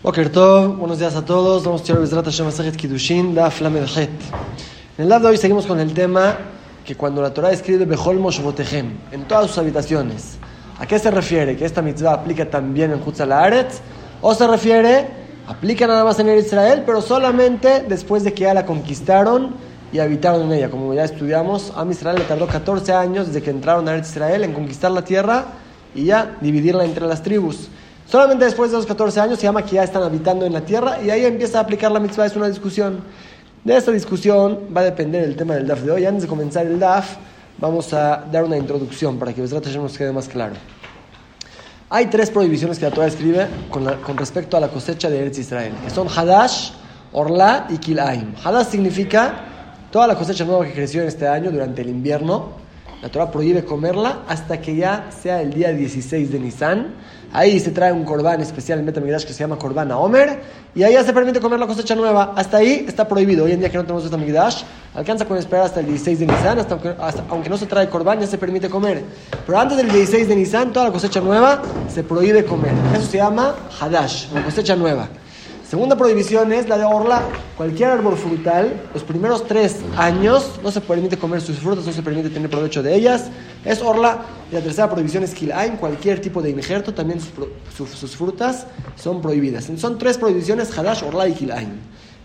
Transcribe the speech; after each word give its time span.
Tov, 0.00 0.76
buenos 0.76 1.00
días 1.00 1.16
a 1.16 1.24
todos. 1.24 1.64
Vamos 1.64 1.80
a 1.80 1.82
estudiar 1.82 2.00
Bezrat 2.00 2.24
Hashem 2.24 2.72
Kiddushin, 2.72 3.34
Daf 3.34 3.60
Lamed 3.60 3.82
Het. 3.82 4.08
En 4.96 5.02
el 5.02 5.08
lado 5.08 5.24
de 5.24 5.30
hoy 5.30 5.36
seguimos 5.36 5.66
con 5.66 5.80
el 5.80 5.92
tema 5.92 6.36
que 6.84 6.94
cuando 6.94 7.20
la 7.20 7.34
Torah 7.34 7.50
escribe 7.50 7.84
Bechol 7.84 8.20
Moshvotehem, 8.20 8.92
en 9.10 9.24
todas 9.26 9.48
sus 9.48 9.58
habitaciones, 9.58 10.38
¿a 10.78 10.86
qué 10.86 11.00
se 11.00 11.10
refiere? 11.10 11.56
¿Que 11.56 11.64
esta 11.64 11.82
mitzvah 11.82 12.12
aplica 12.12 12.48
también 12.48 12.92
en 12.92 13.02
Hutzal? 13.04 13.32
¿O 14.22 14.34
se 14.34 14.46
refiere, 14.46 15.08
aplica 15.48 15.88
nada 15.88 16.04
más 16.04 16.20
en 16.20 16.28
Israel, 16.38 16.84
pero 16.86 17.02
solamente 17.02 17.84
después 17.88 18.22
de 18.22 18.32
que 18.32 18.44
ya 18.44 18.54
la 18.54 18.64
conquistaron 18.64 19.56
y 19.92 19.98
habitaron 19.98 20.42
en 20.42 20.52
ella? 20.52 20.70
Como 20.70 20.94
ya 20.94 21.04
estudiamos, 21.04 21.72
a 21.76 21.84
Israel 21.90 22.18
le 22.20 22.24
tardó 22.24 22.46
14 22.46 22.92
años 22.92 23.26
desde 23.26 23.42
que 23.42 23.50
entraron 23.50 23.88
a 23.88 23.98
Israel 23.98 24.44
en 24.44 24.52
conquistar 24.52 24.92
la 24.92 25.02
tierra 25.02 25.46
y 25.92 26.04
ya 26.04 26.36
dividirla 26.40 26.84
entre 26.84 27.04
las 27.04 27.20
tribus. 27.20 27.68
Solamente 28.10 28.46
después 28.46 28.70
de 28.70 28.78
los 28.78 28.86
14 28.86 29.20
años 29.20 29.38
se 29.38 29.44
llama 29.44 29.62
que 29.62 29.72
ya 29.72 29.84
están 29.84 30.02
habitando 30.02 30.46
en 30.46 30.54
la 30.54 30.62
tierra 30.62 30.98
y 31.02 31.10
ahí 31.10 31.26
empieza 31.26 31.58
a 31.58 31.62
aplicar 31.62 31.92
la 31.92 32.00
mitzvah. 32.00 32.24
Es 32.24 32.36
una 32.36 32.48
discusión. 32.48 33.02
De 33.64 33.76
esta 33.76 33.90
discusión 33.90 34.60
va 34.74 34.80
a 34.80 34.84
depender 34.84 35.24
el 35.24 35.36
tema 35.36 35.56
del 35.56 35.66
DAF 35.66 35.82
de 35.82 35.90
hoy. 35.90 36.06
Antes 36.06 36.22
de 36.22 36.28
comenzar 36.28 36.66
el 36.66 36.80
DAF, 36.80 37.16
vamos 37.58 37.92
a 37.92 38.24
dar 38.32 38.44
una 38.44 38.56
introducción 38.56 39.18
para 39.18 39.34
que 39.34 39.42
nos 39.42 39.98
quede 39.98 40.10
más 40.10 40.26
claro. 40.26 40.54
Hay 41.90 42.06
tres 42.06 42.30
prohibiciones 42.30 42.78
que 42.78 42.86
la 42.86 42.92
Torah 42.92 43.08
escribe 43.08 43.46
con, 43.70 43.84
con 43.96 44.16
respecto 44.16 44.56
a 44.56 44.60
la 44.60 44.68
cosecha 44.68 45.10
de 45.10 45.20
Eretz 45.20 45.38
Israel, 45.38 45.74
que 45.84 45.90
son 45.90 46.08
Hadash, 46.08 46.70
Orla 47.12 47.66
y 47.68 47.76
Kilaim. 47.76 48.34
Hadash 48.42 48.68
significa 48.68 49.34
toda 49.90 50.06
la 50.06 50.14
cosecha 50.14 50.46
nueva 50.46 50.64
que 50.64 50.72
creció 50.72 51.02
en 51.02 51.08
este 51.08 51.28
año 51.28 51.50
durante 51.50 51.82
el 51.82 51.90
invierno 51.90 52.67
la 53.00 53.08
Torah 53.08 53.30
prohíbe 53.30 53.64
comerla 53.64 54.22
hasta 54.28 54.60
que 54.60 54.74
ya 54.74 55.10
sea 55.22 55.40
el 55.40 55.52
día 55.52 55.72
16 55.72 56.32
de 56.32 56.40
Nisan. 56.40 56.94
Ahí 57.32 57.60
se 57.60 57.70
trae 57.70 57.92
un 57.92 58.04
corbán 58.04 58.40
especial 58.40 58.80
en 58.80 58.86
Betamidash 58.86 59.24
que 59.24 59.32
se 59.32 59.40
llama 59.40 59.56
corbán 59.56 59.92
a 59.92 59.98
Omer. 59.98 60.40
Y 60.74 60.82
ahí 60.82 60.94
ya 60.94 61.04
se 61.04 61.12
permite 61.12 61.40
comer 61.40 61.60
la 61.60 61.66
cosecha 61.66 61.94
nueva. 61.94 62.32
Hasta 62.34 62.56
ahí 62.56 62.86
está 62.88 63.06
prohibido. 63.06 63.44
Hoy 63.44 63.52
en 63.52 63.60
día 63.60 63.70
que 63.70 63.76
no 63.76 63.84
tenemos 63.84 64.04
Betamidash, 64.04 64.62
alcanza 64.94 65.26
con 65.26 65.36
esperar 65.36 65.66
hasta 65.66 65.80
el 65.80 65.86
16 65.86 66.18
de 66.18 66.26
Nisan. 66.26 66.58
Hasta, 66.58 66.78
aunque 67.28 67.48
no 67.48 67.56
se 67.56 67.66
trae 67.66 67.88
corbán, 67.88 68.18
ya 68.18 68.26
se 68.26 68.38
permite 68.38 68.68
comer. 68.68 69.04
Pero 69.46 69.58
antes 69.58 69.76
del 69.76 69.92
16 69.92 70.26
de 70.26 70.34
Nisan, 70.34 70.72
toda 70.72 70.86
la 70.86 70.92
cosecha 70.92 71.20
nueva 71.20 71.62
se 71.92 72.02
prohíbe 72.02 72.44
comer. 72.44 72.72
Eso 72.94 73.06
se 73.06 73.18
llama 73.18 73.54
Hadash, 73.78 74.32
la 74.32 74.42
cosecha 74.42 74.74
nueva. 74.74 75.08
Segunda 75.68 75.96
prohibición 75.96 76.50
es 76.54 76.66
la 76.66 76.78
de 76.78 76.84
orla. 76.84 77.20
Cualquier 77.54 77.90
árbol 77.90 78.16
frutal, 78.16 78.88
los 78.94 79.02
primeros 79.02 79.46
tres 79.46 79.76
años 79.98 80.52
no 80.62 80.70
se 80.70 80.80
permite 80.80 81.18
comer 81.18 81.42
sus 81.42 81.58
frutas, 81.58 81.84
no 81.84 81.92
se 81.92 82.02
permite 82.02 82.30
tener 82.30 82.48
provecho 82.48 82.82
de 82.82 82.94
ellas. 82.94 83.26
Es 83.66 83.82
orla. 83.82 84.22
Y 84.50 84.54
la 84.54 84.62
tercera 84.62 84.88
prohibición 84.88 85.24
es 85.24 85.34
kilaim. 85.34 85.76
Cualquier 85.76 86.22
tipo 86.22 86.40
de 86.40 86.48
injerto, 86.48 86.94
también 86.94 87.20
sus, 87.20 88.16
frutas 88.16 88.66
son 88.96 89.20
prohibidas. 89.20 89.70
Son 89.76 89.98
tres 89.98 90.16
prohibiciones, 90.16 90.76
hadash, 90.76 91.02
orla 91.02 91.28
y 91.28 91.34
kilaim. 91.34 91.68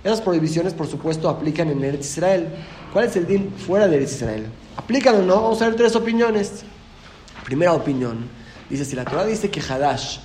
Esas 0.05 0.21
prohibiciones, 0.21 0.73
por 0.73 0.87
supuesto, 0.87 1.27
aplican 1.27 1.67
en 1.69 1.83
Eretz 1.83 2.11
Israel. 2.11 2.47
¿Cuál 2.93 3.07
es 3.07 3.15
el 3.17 3.27
din 3.27 3.51
fuera 3.51 3.89
de 3.89 3.97
Eretz 3.97 4.13
Israel? 4.13 4.45
¿Aplican 4.77 5.15
o 5.15 5.21
no? 5.21 5.35
Vamos 5.41 5.61
a 5.61 5.65
ver 5.65 5.75
tres 5.75 5.97
opiniones. 5.97 6.63
Primera 7.43 7.73
opinión. 7.73 8.19
Dice, 8.69 8.85
si 8.85 8.95
la 8.95 9.03
Torah 9.03 9.25
dice 9.25 9.51
que 9.51 9.59
hadash 9.59 10.19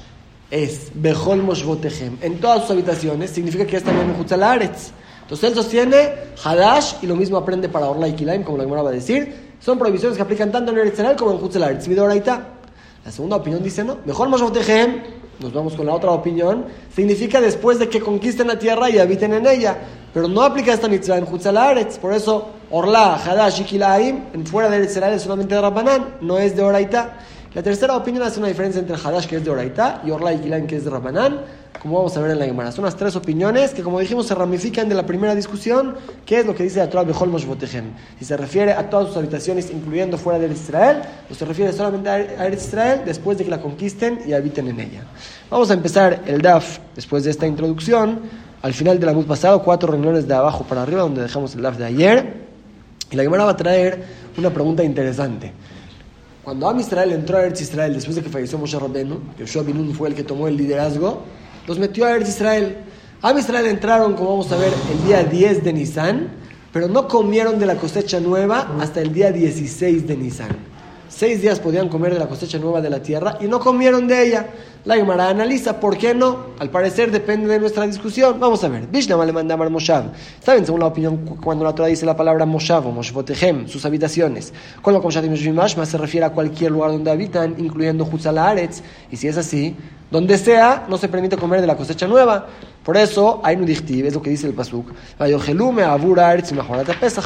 es 0.51 0.91
Bejol 0.95 1.43
Moshvotehem 1.43 2.17
en 2.23 2.41
todas 2.41 2.63
sus 2.63 2.71
habitaciones, 2.71 3.31
significa 3.31 3.67
que 3.67 3.73
ya 3.73 3.79
están 3.79 3.99
en 3.99 4.19
Hutzal 4.19 4.43
Entonces 4.43 5.45
él 5.51 5.55
sostiene 5.55 6.15
Hadash 6.43 6.95
y 7.03 7.07
lo 7.07 7.17
mismo 7.17 7.37
aprende 7.37 7.69
para 7.69 7.87
Orla 7.87 8.09
y 8.09 8.15
Kilaim, 8.15 8.45
como 8.45 8.57
la 8.57 8.65
Gemara 8.65 8.83
va 8.83 8.91
a 8.91 8.93
decir. 8.93 9.49
Son 9.61 9.79
prohibiciones 9.79 10.17
que 10.17 10.23
aplican 10.23 10.51
tanto 10.51 10.73
en 10.73 10.79
Eretz 10.79 11.01
como 11.17 11.33
en 11.33 11.45
Hutzal 11.45 11.65
Aretz. 11.65 11.87
La 13.05 13.13
segunda 13.13 13.37
opinión 13.37 13.63
dice 13.63 13.85
no. 13.85 13.99
Mejor 14.07 14.29
Moshvotehem, 14.29 15.03
nos 15.41 15.53
vamos 15.53 15.75
con 15.75 15.87
la 15.87 15.95
otra 15.95 16.11
opinión, 16.13 16.67
significa 16.95 17.41
después 17.41 17.79
de 17.79 17.89
que 17.89 18.01
conquisten 18.01 18.47
la 18.47 18.59
tierra 18.59 18.89
y 18.89 18.99
habiten 18.99 19.35
en 19.35 19.47
ella. 19.47 19.77
Pero 20.15 20.29
no 20.29 20.43
aplica 20.43 20.73
esta 20.73 20.89
mitzvah 20.89 21.19
en 21.19 21.25
Hutzal 21.25 21.87
Por 22.01 22.15
eso 22.15 22.49
Orla, 22.71 23.17
Hadash 23.17 23.61
y 23.61 23.65
Kilaim, 23.65 24.25
en 24.33 24.47
fuera 24.47 24.71
de 24.71 24.77
Eretz 24.79 24.97
es 24.97 25.23
solamente 25.23 25.55
de 25.55 25.61
Rabbanán, 25.61 26.17
no 26.23 26.39
es 26.39 26.57
de 26.57 26.63
Oraita. 26.63 27.19
La 27.55 27.63
tercera 27.63 27.97
opinión 27.97 28.23
hace 28.25 28.39
una 28.39 28.49
diferencia 28.49 28.79
entre 28.79 28.95
Hadash, 28.95 29.27
que 29.27 29.37
es 29.37 29.45
de 29.45 29.51
Oraita, 29.51 30.03
y 30.05 30.11
Orla 30.11 30.35
y 30.35 30.39
Kilan, 30.39 30.67
que 30.67 30.77
es 30.77 30.85
de 30.85 30.91
Rabanán, 30.91 31.41
como 31.81 31.97
vamos 31.97 32.15
a 32.15 32.21
ver 32.21 32.33
en 32.33 32.39
la 32.39 32.45
Gemara. 32.45 32.71
Son 32.73 32.85
las 32.85 32.95
tres 32.95 33.17
opiniones 33.17 33.71
que, 33.71 33.83
como 33.83 33.99
dijimos, 34.01 34.27
se 34.27 34.35
ramifican 34.35 34.87
de 34.87 34.95
la 34.95 35.07
primera 35.07 35.35
discusión, 35.35 35.95
que 36.27 36.41
es 36.41 36.47
lo 36.47 36.55
que 36.55 36.65
dice 36.65 36.79
la 36.79 36.91
Torah 36.91 37.05
Bejol 37.05 37.31
Moshvotehem. 37.31 37.85
Si 38.19 38.27
se 38.27 38.37
refiere 38.37 38.73
a 38.73 38.91
todas 38.91 39.09
sus 39.09 39.17
habitaciones, 39.17 39.71
incluyendo 39.71 40.19
fuera 40.19 40.39
de 40.39 40.53
Israel, 40.53 40.99
o 41.31 41.35
se 41.35 41.47
refiere 41.47 41.73
solamente 41.73 42.11
a 42.11 42.49
Israel 42.51 43.03
después 43.07 43.39
de 43.39 43.45
que 43.45 43.51
la 43.51 43.63
conquisten 43.63 44.21
y 44.27 44.35
habiten 44.35 44.69
en 44.69 44.81
ella. 44.81 45.05
Vamos 45.49 45.71
a 45.71 45.75
empezar 45.75 46.21
el 46.27 46.43
DAF 46.43 46.81
después 46.95 47.25
de 47.25 47.31
esta 47.31 47.47
introducción. 47.47 48.21
Al 48.61 48.75
final 48.75 49.01
del 49.01 49.09
Amud 49.09 49.25
pasado, 49.25 49.63
cuatro 49.63 49.91
reuniones 49.91 50.29
de 50.29 50.35
abajo 50.35 50.65
para 50.65 50.83
arriba, 50.83 51.01
donde 51.01 51.23
dejamos 51.23 51.55
el 51.55 51.63
DAF 51.63 51.79
de 51.79 51.87
ayer. 51.87 52.35
Y 53.11 53.17
la 53.17 53.23
Gemara 53.23 53.45
va 53.45 53.53
a 53.53 53.57
traer 53.57 54.05
una 54.37 54.51
pregunta 54.51 54.85
interesante. 54.85 55.53
Cuando 56.49 56.67
Am 56.67 56.81
Israel 56.81 57.13
entró 57.13 57.37
a 57.37 57.43
Eretz 57.43 57.61
Israel 57.61 57.93
después 57.93 58.17
de 58.17 58.23
que 58.23 58.31
falleció 58.31 58.57
Moshe 58.57 58.79
Rabbeinu, 58.79 59.21
Yoshua 59.39 59.63
Binun 59.65 59.93
fue 59.93 60.09
el 60.09 60.15
que 60.15 60.25
tomó 60.25 60.49
el 60.49 60.57
liderazgo, 60.57 61.25
los 61.67 61.79
metió 61.79 62.07
a 62.07 62.13
Eretz 62.13 62.31
Israel. 62.31 62.79
Am 63.21 63.37
entraron, 63.37 64.15
como 64.15 64.31
vamos 64.31 64.51
a 64.51 64.57
ver, 64.57 64.73
el 64.91 65.05
día 65.07 65.23
10 65.25 65.63
de 65.63 65.73
Nisan, 65.75 66.29
pero 66.73 66.89
no 66.89 67.07
comieron 67.07 67.59
de 67.59 67.67
la 67.67 67.75
cosecha 67.75 68.19
nueva 68.19 68.77
hasta 68.81 69.03
el 69.03 69.13
día 69.13 69.31
16 69.31 70.09
de 70.09 70.17
Nisan. 70.17 70.57
Seis 71.19 71.43
días 71.43 71.59
podían 71.59 71.89
comer 71.89 72.13
de 72.13 72.21
la 72.21 72.29
cosecha 72.29 72.61
nueva 72.61 72.81
de 72.81 72.89
la 72.89 73.03
tierra 73.03 73.39
y 73.41 73.49
no 73.49 73.59
comieron 73.59 74.07
de 74.07 74.25
ella. 74.25 74.47
La 74.85 74.95
Gemara 74.95 75.29
analiza 75.29 75.81
por 75.81 75.99
qué 75.99 76.15
no. 76.15 76.51
Al 76.61 76.71
parecer 76.71 77.11
depende 77.11 77.49
de 77.49 77.59
nuestra 77.59 77.85
discusión. 77.89 78.39
Vamos 78.39 78.63
a 78.63 78.69
ver. 78.69 78.87
Vishnama 78.87 79.27
le 79.27 79.33
mandaba 79.33 79.69
Moshav. 79.69 80.13
Saben, 80.41 80.65
según 80.65 80.79
la 80.79 80.87
opinión, 80.87 81.37
cuando 81.43 81.65
la 81.65 81.75
Torah 81.75 81.89
dice 81.89 82.07
la 82.07 82.17
palabra 82.17 82.47
Moshav 82.47 82.87
o 82.87 82.93
Moshvotehem, 82.93 83.67
sus 83.67 83.85
habitaciones. 83.85 84.53
Cuando 84.81 85.03
más 85.03 85.89
se 85.89 85.99
refiere 85.99 86.25
a 86.25 86.31
cualquier 86.31 86.71
lugar 86.71 86.93
donde 86.93 87.11
habitan, 87.11 87.57
incluyendo 87.59 88.05
Hutzal 88.05 88.39
Y 89.11 89.17
si 89.17 89.27
es 89.27 89.37
así, 89.37 89.75
donde 90.13 90.39
sea, 90.39 90.87
no 90.89 90.99
se 90.99 91.09
permite 91.09 91.37
comer 91.37 91.61
de 91.61 91.67
la 91.67 91.77
cosecha 91.77 92.07
nueva. 92.07 92.47
Por 92.85 92.97
eso, 92.97 93.41
hay 93.43 93.57
un 93.57 93.69
es 93.69 94.15
lo 94.15 94.23
que 94.23 94.31
dice 94.31 94.47
el 94.47 94.55
Pasuk. 94.55 94.87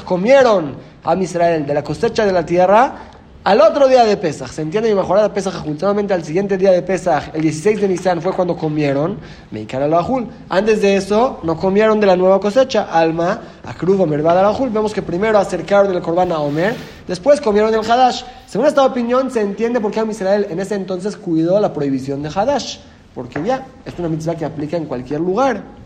Comieron 0.06 0.76
a 1.04 1.14
Israel 1.14 1.66
de 1.66 1.74
la 1.74 1.84
cosecha 1.84 2.24
de 2.24 2.32
la 2.32 2.46
tierra 2.46 3.12
al 3.44 3.60
otro 3.60 3.88
día 3.88 4.04
de 4.04 4.16
Pesach, 4.16 4.50
¿se 4.50 4.62
entiende? 4.62 4.88
Y 4.88 4.94
mejorar 4.94 5.24
a 5.24 5.34
Pesach 5.34 5.54
justamente 5.54 6.14
al 6.14 6.22
siguiente 6.22 6.56
día 6.56 6.70
de 6.70 6.80
Pesach, 6.80 7.34
el 7.34 7.42
16 7.42 7.80
de 7.80 7.88
Nisan 7.88 8.22
fue 8.22 8.32
cuando 8.32 8.56
comieron, 8.56 9.18
Meikar 9.50 9.82
al 9.82 9.92
Ajul. 9.94 10.28
Antes 10.48 10.80
de 10.80 10.94
eso, 10.94 11.40
no 11.42 11.56
comieron 11.56 11.98
de 11.98 12.06
la 12.06 12.14
nueva 12.14 12.38
cosecha, 12.38 12.84
Alma, 12.84 13.40
Akruva, 13.64 14.06
Mervad 14.06 14.38
al 14.38 14.46
Ajul. 14.46 14.70
Vemos 14.70 14.94
que 14.94 15.02
primero 15.02 15.38
acercaron 15.38 15.92
el 15.92 16.00
Corban 16.00 16.30
a 16.30 16.38
Omer, 16.38 16.76
después 17.08 17.40
comieron 17.40 17.74
el 17.74 17.80
Hadash. 17.80 18.22
Según 18.46 18.68
esta 18.68 18.84
opinión, 18.84 19.28
se 19.28 19.40
entiende 19.40 19.80
por 19.80 19.90
qué 19.90 20.04
Israel 20.08 20.46
en 20.48 20.60
ese 20.60 20.76
entonces 20.76 21.16
cuidó 21.16 21.58
la 21.58 21.72
prohibición 21.72 22.22
de 22.22 22.30
Hadash, 22.32 22.78
porque 23.12 23.42
ya 23.42 23.66
es 23.84 23.98
una 23.98 24.08
mitzvah 24.08 24.36
que 24.36 24.44
aplica 24.44 24.76
en 24.76 24.86
cualquier 24.86 25.20
lugar. 25.20 25.81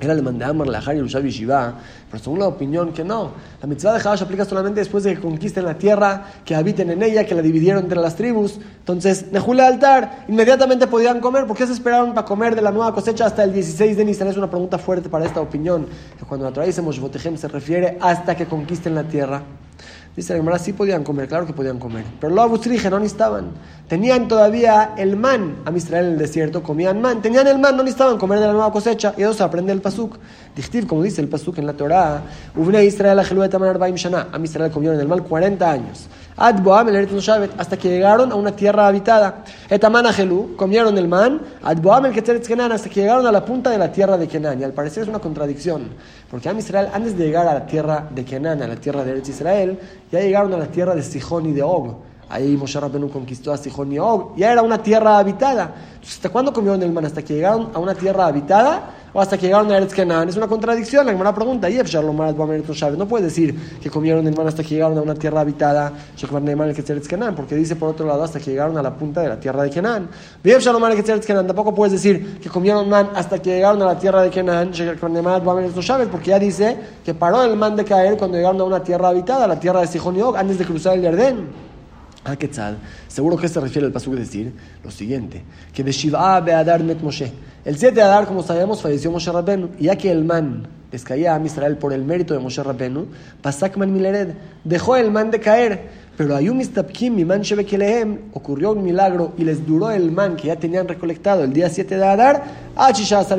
Era 0.00 0.12
el 0.12 0.22
mandamar 0.22 0.68
la 0.68 0.78
y 0.78 0.96
Yerushav 0.96 1.24
Shiva, 1.24 1.74
pero 2.10 2.22
según 2.22 2.38
la 2.38 2.46
opinión 2.46 2.92
que 2.92 3.02
no. 3.02 3.32
La 3.60 3.66
mitzvah 3.66 3.94
de 3.94 3.98
Hadash 3.98 4.22
aplica 4.22 4.44
solamente 4.44 4.80
después 4.80 5.02
de 5.04 5.14
que 5.14 5.20
conquisten 5.20 5.64
la 5.64 5.76
tierra, 5.76 6.24
que 6.44 6.54
habiten 6.54 6.90
en 6.90 7.02
ella, 7.02 7.24
que 7.24 7.34
la 7.34 7.42
dividieron 7.42 7.82
entre 7.82 7.98
las 7.98 8.14
tribus. 8.14 8.60
Entonces, 8.78 9.26
Nejule 9.32 9.62
altar, 9.62 10.24
inmediatamente 10.28 10.86
podían 10.86 11.20
comer. 11.20 11.46
¿Por 11.46 11.56
qué 11.56 11.66
se 11.66 11.72
esperaron 11.72 12.14
para 12.14 12.26
comer 12.26 12.54
de 12.54 12.62
la 12.62 12.70
nueva 12.70 12.94
cosecha 12.94 13.26
hasta 13.26 13.42
el 13.42 13.52
16 13.52 13.96
de 13.96 14.04
Nisan? 14.04 14.28
Es 14.28 14.36
una 14.36 14.48
pregunta 14.48 14.78
fuerte 14.78 15.08
para 15.08 15.24
esta 15.24 15.40
opinión. 15.40 15.86
Que 16.18 16.24
cuando 16.24 16.46
la 16.46 16.52
Torah 16.52 16.66
dice 16.66 16.82
se 17.36 17.48
refiere 17.48 17.98
hasta 18.00 18.36
que 18.36 18.46
conquisten 18.46 18.94
la 18.94 19.04
tierra. 19.04 19.42
Dice 20.16 20.32
la 20.32 20.38
hermana, 20.38 20.58
sí 20.58 20.72
podían 20.72 21.04
comer, 21.04 21.28
claro 21.28 21.46
que 21.46 21.52
podían 21.52 21.78
comer. 21.78 22.04
Pero 22.20 22.34
los 22.34 22.44
abustrije 22.44 22.90
no 22.90 22.98
necesitaban. 22.98 23.50
Tenían 23.86 24.26
todavía 24.26 24.94
el 24.98 25.16
man. 25.16 25.56
A 25.64 25.70
Israel 25.70 26.06
en 26.06 26.12
el 26.12 26.18
desierto 26.18 26.62
comían 26.62 27.00
man. 27.00 27.22
Tenían 27.22 27.46
el 27.46 27.58
man, 27.58 27.76
no 27.76 27.84
necesitaban 27.84 28.18
comer 28.18 28.40
de 28.40 28.46
la 28.46 28.52
nueva 28.52 28.72
cosecha. 28.72 29.14
Y 29.16 29.22
eso 29.22 29.32
se 29.32 29.44
aprende 29.44 29.72
el 29.72 29.80
pasuk. 29.80 30.16
Dichtiv, 30.56 30.86
como 30.86 31.02
dice 31.04 31.20
el 31.20 31.28
pasuk 31.28 31.58
en 31.58 31.66
la 31.66 31.74
Torah, 31.74 32.22
Israel. 32.82 33.18
A 33.18 33.22
Israel 33.22 34.70
comieron 34.72 35.00
el 35.00 35.08
mal 35.08 35.22
40 35.22 35.70
años. 35.70 36.08
Hasta 36.38 37.76
que 37.76 37.88
llegaron 37.88 38.30
a 38.30 38.36
una 38.36 38.52
tierra 38.52 38.86
habitada. 38.86 39.42
Comieron 40.56 40.96
el 40.96 41.08
man. 41.08 41.40
Hasta 41.62 42.88
que 42.88 43.00
llegaron 43.00 43.26
a 43.26 43.32
la 43.32 43.44
punta 43.44 43.70
de 43.70 43.78
la 43.78 43.90
tierra 43.90 44.16
de 44.16 44.28
Kenan. 44.28 44.60
Y 44.60 44.64
al 44.64 44.72
parecer 44.72 45.02
es 45.02 45.08
una 45.08 45.18
contradicción. 45.18 45.88
Porque 46.30 46.48
a 46.48 46.52
Israel, 46.52 46.88
antes 46.92 47.18
de 47.18 47.24
llegar 47.24 47.48
a 47.48 47.54
la 47.54 47.66
tierra 47.66 48.06
de 48.08 48.24
Kenan, 48.24 48.62
a 48.62 48.68
la 48.68 48.76
tierra 48.76 49.02
de 49.02 49.18
Israel, 49.18 49.78
ya 50.12 50.20
llegaron 50.20 50.54
a 50.54 50.58
la 50.58 50.66
tierra 50.66 50.94
de 50.94 51.02
Sijón 51.02 51.46
y 51.46 51.52
de 51.52 51.62
Og. 51.62 51.96
Ahí 52.30 52.56
Moshe 52.56 52.78
Rabbeinu 52.78 53.10
conquistó 53.10 53.52
a 53.52 53.56
Sijón 53.56 53.90
y 53.90 53.98
Og. 53.98 54.36
Ya 54.36 54.52
era 54.52 54.62
una 54.62 54.82
tierra 54.82 55.18
habitada. 55.18 55.74
Entonces, 55.94 56.16
¿hasta 56.16 56.28
cuándo 56.28 56.52
comieron 56.52 56.82
el 56.82 56.92
man? 56.92 57.06
Hasta 57.06 57.22
que 57.22 57.34
llegaron 57.34 57.70
a 57.74 57.78
una 57.78 57.94
tierra 57.94 58.26
habitada. 58.26 58.90
Hasta 59.20 59.36
que 59.36 59.46
llegaron 59.46 59.70
a 59.70 59.76
Eretz 59.76 59.94
Kenan. 59.94 60.28
Es 60.28 60.36
una 60.36 60.46
contradicción. 60.46 61.06
La 61.06 61.12
primera 61.12 61.34
pregunta, 61.34 61.68
no 62.96 63.08
puedes 63.08 63.26
decir 63.26 63.78
que 63.80 63.90
comieron 63.90 64.26
el 64.26 64.36
man 64.36 64.46
hasta 64.46 64.62
que 64.62 64.70
llegaron 64.70 64.98
a 64.98 65.02
una 65.02 65.14
tierra 65.14 65.40
habitada, 65.40 65.92
porque 67.36 67.54
dice 67.54 67.76
por 67.76 67.90
otro 67.90 68.06
lado 68.06 68.24
hasta 68.24 68.38
que 68.40 68.50
llegaron 68.50 68.76
a 68.78 68.82
la 68.82 68.94
punta 68.94 69.20
de 69.20 69.28
la 69.28 69.38
tierra 69.40 69.62
de 69.62 69.70
Kenan. 69.70 70.08
Tampoco 71.46 71.74
puedes 71.74 71.92
decir 71.92 72.38
que 72.40 72.48
comieron 72.48 72.88
man 72.88 73.10
hasta 73.14 73.40
que 73.40 73.50
llegaron 73.50 73.82
a 73.82 73.86
la 73.86 73.98
tierra 73.98 74.22
de 74.22 74.30
Kenan, 74.30 74.70
porque 76.10 76.30
ya 76.30 76.38
dice 76.38 76.76
que 77.04 77.14
paró 77.14 77.42
el 77.42 77.56
man 77.56 77.76
de 77.76 77.84
caer 77.84 78.16
cuando 78.16 78.36
llegaron 78.36 78.60
a 78.60 78.64
una 78.64 78.82
tierra 78.82 79.08
habitada, 79.08 79.46
la 79.46 79.58
tierra 79.60 79.80
de 79.80 79.86
Sijón 79.86 80.16
antes 80.36 80.58
de 80.58 80.64
cruzar 80.64 80.94
el 80.94 81.02
Yardén. 81.02 81.67
Ah, 82.28 82.74
seguro 83.08 83.38
que 83.38 83.48
se 83.48 83.58
refiere 83.58 83.86
al 83.86 83.92
pasuk 83.92 84.14
decir 84.14 84.52
lo 84.84 84.90
siguiente, 84.90 85.42
que 85.72 85.82
de 85.82 85.92
Shiva 85.92 86.38
Beadar 86.40 86.84
met 86.84 87.00
Moshe. 87.00 87.32
El 87.64 87.78
7 87.78 87.94
de 87.94 88.02
Adar, 88.02 88.26
como 88.26 88.42
sabemos, 88.42 88.82
falleció 88.82 89.10
Moshe 89.10 89.32
Rabbenu, 89.32 89.70
y 89.78 89.84
ya 89.84 89.96
que 89.96 90.10
el 90.10 90.24
man 90.24 90.68
les 90.92 91.04
caía 91.04 91.34
a 91.34 91.40
Israel 91.40 91.78
por 91.78 91.94
el 91.94 92.04
mérito 92.04 92.34
de 92.34 92.40
Moshe 92.40 92.62
Rabbenu, 92.62 93.06
Pasakman 93.40 93.90
Milered 93.90 94.34
dejó 94.62 94.96
el 94.96 95.10
man 95.10 95.30
de 95.30 95.40
caer 95.40 95.88
pero 96.18 96.34
hay 96.34 96.48
un 96.48 96.56
mistapkim, 96.56 97.14
mi 97.14 97.24
man 97.24 97.42
lehem, 97.42 98.18
ocurrió 98.32 98.72
un 98.72 98.82
milagro 98.82 99.34
y 99.38 99.44
les 99.44 99.64
duró 99.64 99.92
el 99.92 100.10
man 100.10 100.34
que 100.34 100.48
ya 100.48 100.56
tenían 100.56 100.88
recolectado 100.88 101.44
el 101.44 101.52
día 101.52 101.70
7 101.70 101.96
de 101.96 102.04
Adar, 102.04 102.42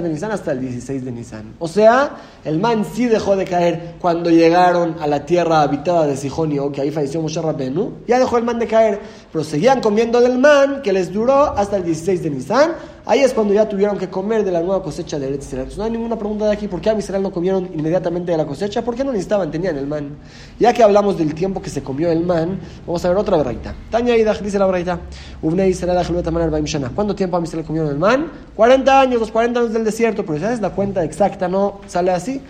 de 0.02 0.10
Nisan 0.10 0.32
hasta 0.32 0.54
el 0.54 0.62
16 0.62 1.04
de 1.04 1.12
Nisan. 1.12 1.56
O 1.60 1.68
sea, 1.68 2.16
el 2.46 2.58
man 2.58 2.86
sí 2.86 3.08
dejó 3.08 3.36
de 3.36 3.44
caer 3.44 3.96
cuando 4.00 4.30
llegaron 4.30 4.96
a 5.02 5.08
la 5.08 5.26
tierra 5.26 5.62
habitada 5.62 6.08
de 6.08 6.16
Sijonio, 6.16 6.72
que 6.72 6.80
ahí 6.80 6.90
falleció 6.90 7.22
Moshe 7.22 7.42
Rabbenu, 7.42 7.96
ya 8.08 8.18
dejó 8.18 8.38
el 8.38 8.46
man 8.46 8.60
de 8.60 8.68
caer, 8.68 9.02
pero 9.30 9.44
seguían 9.44 9.82
comiendo 9.82 10.22
del 10.22 10.38
man 10.38 10.82
que 10.82 10.94
les 10.94 11.12
duró 11.12 11.58
hasta 11.58 11.76
el 11.76 11.84
16 11.84 12.24
de 12.24 12.30
Nisan. 12.30 12.72
Ahí 13.10 13.22
es 13.22 13.34
cuando 13.34 13.56
ya 13.56 13.68
tuvieron 13.68 13.98
que 13.98 14.08
comer 14.08 14.46
de 14.46 14.52
la 14.52 14.62
nueva 14.62 14.84
cosecha 14.84 15.18
de 15.18 15.30
Eretz 15.30 15.52
Entonces 15.52 15.80
no 15.80 15.84
hay 15.84 15.90
ninguna 15.90 16.16
pregunta 16.16 16.46
de 16.46 16.52
aquí, 16.52 16.68
¿por 16.68 16.80
qué 16.80 16.92
a 16.92 16.94
Israel 16.94 17.24
no 17.24 17.32
comieron 17.32 17.68
inmediatamente 17.74 18.32
de 18.32 18.38
la 18.38 18.46
cosecha? 18.46 18.84
¿Por 18.84 18.94
qué 18.94 19.04
no 19.04 19.12
necesitaban? 19.12 19.50
Tenían 19.50 19.78
el 19.78 19.88
man. 19.88 20.16
Ya 20.60 20.74
que 20.74 20.84
hablamos 20.84 21.18
del 21.18 21.34
tiempo 21.34 21.60
que 21.60 21.72
se 21.72 21.82
comió 21.82 22.12
el 22.12 22.24
man, 22.24 22.60
vamos 22.86 23.04
a 23.04 23.10
ver 23.10 23.18
otra 23.18 23.38
braita. 23.38 23.74
Taña 23.90 24.16
Idach 24.16 24.42
dice 24.42 24.60
la 24.60 24.68
braita. 24.68 25.00
¿Cuánto 25.42 27.16
tiempo 27.16 27.38
a 27.38 27.42
Israel 27.42 27.66
comieron 27.66 27.90
el 27.90 27.98
man? 27.98 28.28
40 28.56 29.02
años, 29.02 29.20
los 29.20 29.32
40 29.32 29.60
años 29.60 29.74
del 29.74 29.86
desierto, 29.86 30.24
pero 30.24 30.38
esa 30.38 30.54
es 30.54 30.62
la 30.62 30.70
cuenta 30.70 31.04
exacta, 31.04 31.48
no 31.48 31.82
sale 31.88 32.12
así. 32.12 32.44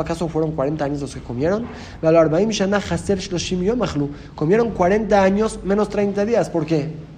¿Acaso 0.00 0.28
fueron 0.28 0.50
40 0.50 0.84
años 0.84 1.00
los 1.00 1.14
que 1.14 1.20
comieron? 1.20 1.64
Comieron 4.34 4.70
40 4.72 5.22
años 5.22 5.60
menos 5.62 5.88
30 5.88 6.24
días. 6.24 6.50
¿Por 6.50 6.66
qué? 6.66 7.13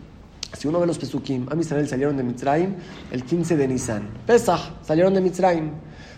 Si 0.59 0.67
uno 0.67 0.81
ve 0.81 0.87
los 0.87 0.99
Pesukim, 0.99 1.47
a 1.51 1.55
Israel 1.55 1.87
salieron 1.87 2.17
de 2.17 2.23
Mitzrayim 2.23 2.75
el 3.11 3.25
15 3.25 3.57
de 3.57 3.69
Nisan. 3.69 4.09
Pesach, 4.27 4.61
salieron 4.83 5.13
de 5.13 5.21
Mitzrayim. 5.21 5.71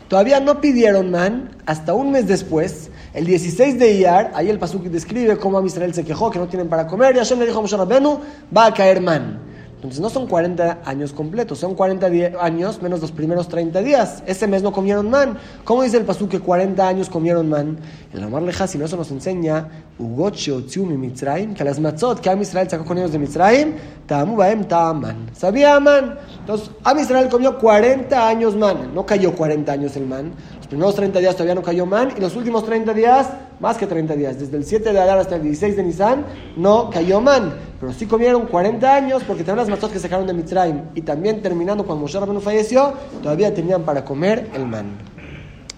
Todavía 0.08 0.40
no 0.40 0.60
pidieron 0.60 1.10
man 1.10 1.50
hasta 1.66 1.92
un 1.92 2.12
mes 2.12 2.26
después, 2.26 2.90
el 3.12 3.26
16 3.26 3.78
de 3.78 3.92
Iyar, 3.92 4.32
ahí 4.34 4.48
el 4.48 4.58
Pasuk 4.58 4.84
describe 4.84 5.36
cómo 5.36 5.58
a 5.58 5.66
Israel 5.66 5.92
se 5.92 6.04
quejó 6.04 6.30
que 6.30 6.38
no 6.38 6.46
tienen 6.46 6.68
para 6.68 6.86
comer 6.86 7.14
y 7.14 7.18
Hashem 7.18 7.38
le 7.38 7.46
dijo 7.46 7.58
a 7.58 7.62
Moshe 7.62 7.76
Rabbenu, 7.76 8.20
va 8.56 8.66
a 8.66 8.74
caer 8.74 9.02
man. 9.02 9.47
Entonces 9.78 10.00
no 10.00 10.10
son 10.10 10.26
40 10.26 10.80
años 10.84 11.12
completos, 11.12 11.60
son 11.60 11.76
40 11.76 12.08
años 12.40 12.82
menos 12.82 13.00
los 13.00 13.12
primeros 13.12 13.46
30 13.46 13.80
días. 13.80 14.24
Ese 14.26 14.48
mes 14.48 14.60
no 14.60 14.72
comieron 14.72 15.08
man. 15.08 15.38
¿Cómo 15.62 15.84
dice 15.84 15.98
el 15.98 16.04
pasú 16.04 16.28
que 16.28 16.40
40 16.40 16.88
años 16.88 17.08
comieron 17.08 17.48
man? 17.48 17.78
El 18.12 18.24
Amar 18.24 18.42
no 18.42 18.50
eso 18.50 18.96
nos 18.96 19.10
enseña, 19.12 19.68
que 21.54 21.64
las 21.64 21.78
matzot 21.78 22.18
que 22.18 22.28
Am 22.28 22.42
Israel 22.42 22.68
sacó 22.68 22.84
con 22.84 22.98
ellos 22.98 23.12
de 23.12 23.20
Mitzrayim, 23.20 23.74
Tamu. 24.08 24.36
Sabía 25.32 25.78
man. 25.78 26.18
Entonces, 26.40 26.72
Am 26.82 26.98
Israel 26.98 27.28
comió 27.28 27.56
40 27.56 28.28
años 28.28 28.56
man. 28.56 28.92
No 28.92 29.06
cayó 29.06 29.32
40 29.32 29.70
años 29.70 29.94
el 29.94 30.06
man. 30.06 30.32
Los 30.68 30.74
primeros 30.74 30.94
30 30.96 31.18
días 31.20 31.34
todavía 31.34 31.54
no 31.54 31.62
cayó 31.62 31.86
man. 31.86 32.12
Y 32.16 32.20
los 32.20 32.36
últimos 32.36 32.64
30 32.64 32.92
días, 32.92 33.30
más 33.58 33.78
que 33.78 33.86
30 33.86 34.14
días. 34.16 34.38
Desde 34.38 34.56
el 34.56 34.64
7 34.64 34.92
de 34.92 35.00
Adar 35.00 35.18
hasta 35.18 35.36
el 35.36 35.42
16 35.42 35.76
de 35.76 35.82
Nisan, 35.82 36.26
no 36.56 36.90
cayó 36.90 37.20
man 37.20 37.54
pero 37.80 37.92
sí 37.92 38.06
comieron 38.06 38.46
40 38.46 38.94
años 38.94 39.22
porque 39.26 39.44
tenían 39.44 39.58
las 39.58 39.68
matzot 39.68 39.92
que 39.92 39.98
sacaron 39.98 40.26
de 40.26 40.32
Mitzrayim 40.32 40.82
y 40.94 41.02
también 41.02 41.42
terminando 41.42 41.84
cuando 41.86 42.02
Moshe 42.02 42.18
Rabbeinu 42.18 42.40
falleció, 42.40 42.92
todavía 43.22 43.54
tenían 43.54 43.82
para 43.82 44.04
comer 44.04 44.50
el 44.54 44.66
man. 44.66 44.86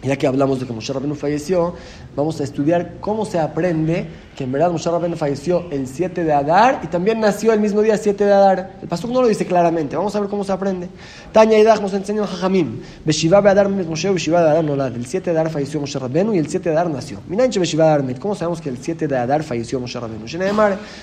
Ya 0.03 0.17
que 0.17 0.27
hablamos 0.27 0.61
de 0.61 0.67
que 0.67 0.73
Moshe 0.73 0.95
Rabbeinu 0.95 1.15
falleció, 1.15 1.75
vamos 2.17 2.41
a 2.41 2.45
estudiar 2.45 2.95
cómo 3.01 3.25
se 3.25 3.39
aprende 3.39 4.07
que 4.41 4.45
en 4.45 4.53
verdad 4.53 4.71
Moshe 4.71 4.91
Rabbeinu 4.91 5.17
falleció 5.17 5.67
el 5.71 5.87
7 5.87 6.25
de 6.25 6.33
Adar 6.33 6.81
y 6.83 6.87
también 6.87 7.21
nació 7.21 7.53
el 7.53 7.61
mismo 7.61 7.83
día 7.83 7.99
7 7.99 8.25
de 8.25 8.33
Adar. 8.33 8.73
El 8.81 8.89
pastor 8.89 9.11
no 9.11 9.21
lo 9.21 9.29
dice 9.29 9.45
claramente, 9.45 9.97
vamos 9.97 10.17
a 10.17 10.21
ver 10.21 10.31
cómo 10.31 10.45
se 10.45 10.53
aprende. 10.53 10.89
Taña 11.31 11.59
y 11.59 11.63
nos 11.63 11.93
enseña 11.93 12.27
Jajamim. 12.27 12.81
Beshiva 13.05 13.43
Moshe, 13.43 14.11
Beshiva 14.11 14.41
Adar 14.41 14.65
Nolad. 14.65 14.95
El 14.97 15.05
7 15.05 15.31
de 15.31 15.39
Adar 15.39 15.51
falleció 15.51 15.79
Moshe 15.79 15.99
Rabbeinu 15.99 16.33
y 16.33 16.39
el 16.39 16.49
7 16.49 16.71
de 16.71 16.75
Adar 16.75 16.89
nació. 16.89 17.19
Adar. 17.29 18.19
¿Cómo 18.19 18.35
sabemos 18.35 18.63
que 18.63 18.71
el 18.71 18.79
7 18.79 19.07
de 19.07 19.17
Adar 19.17 19.43
falleció 19.43 19.79
Moshe 19.79 20.01
Rabbeinu? 20.01 20.25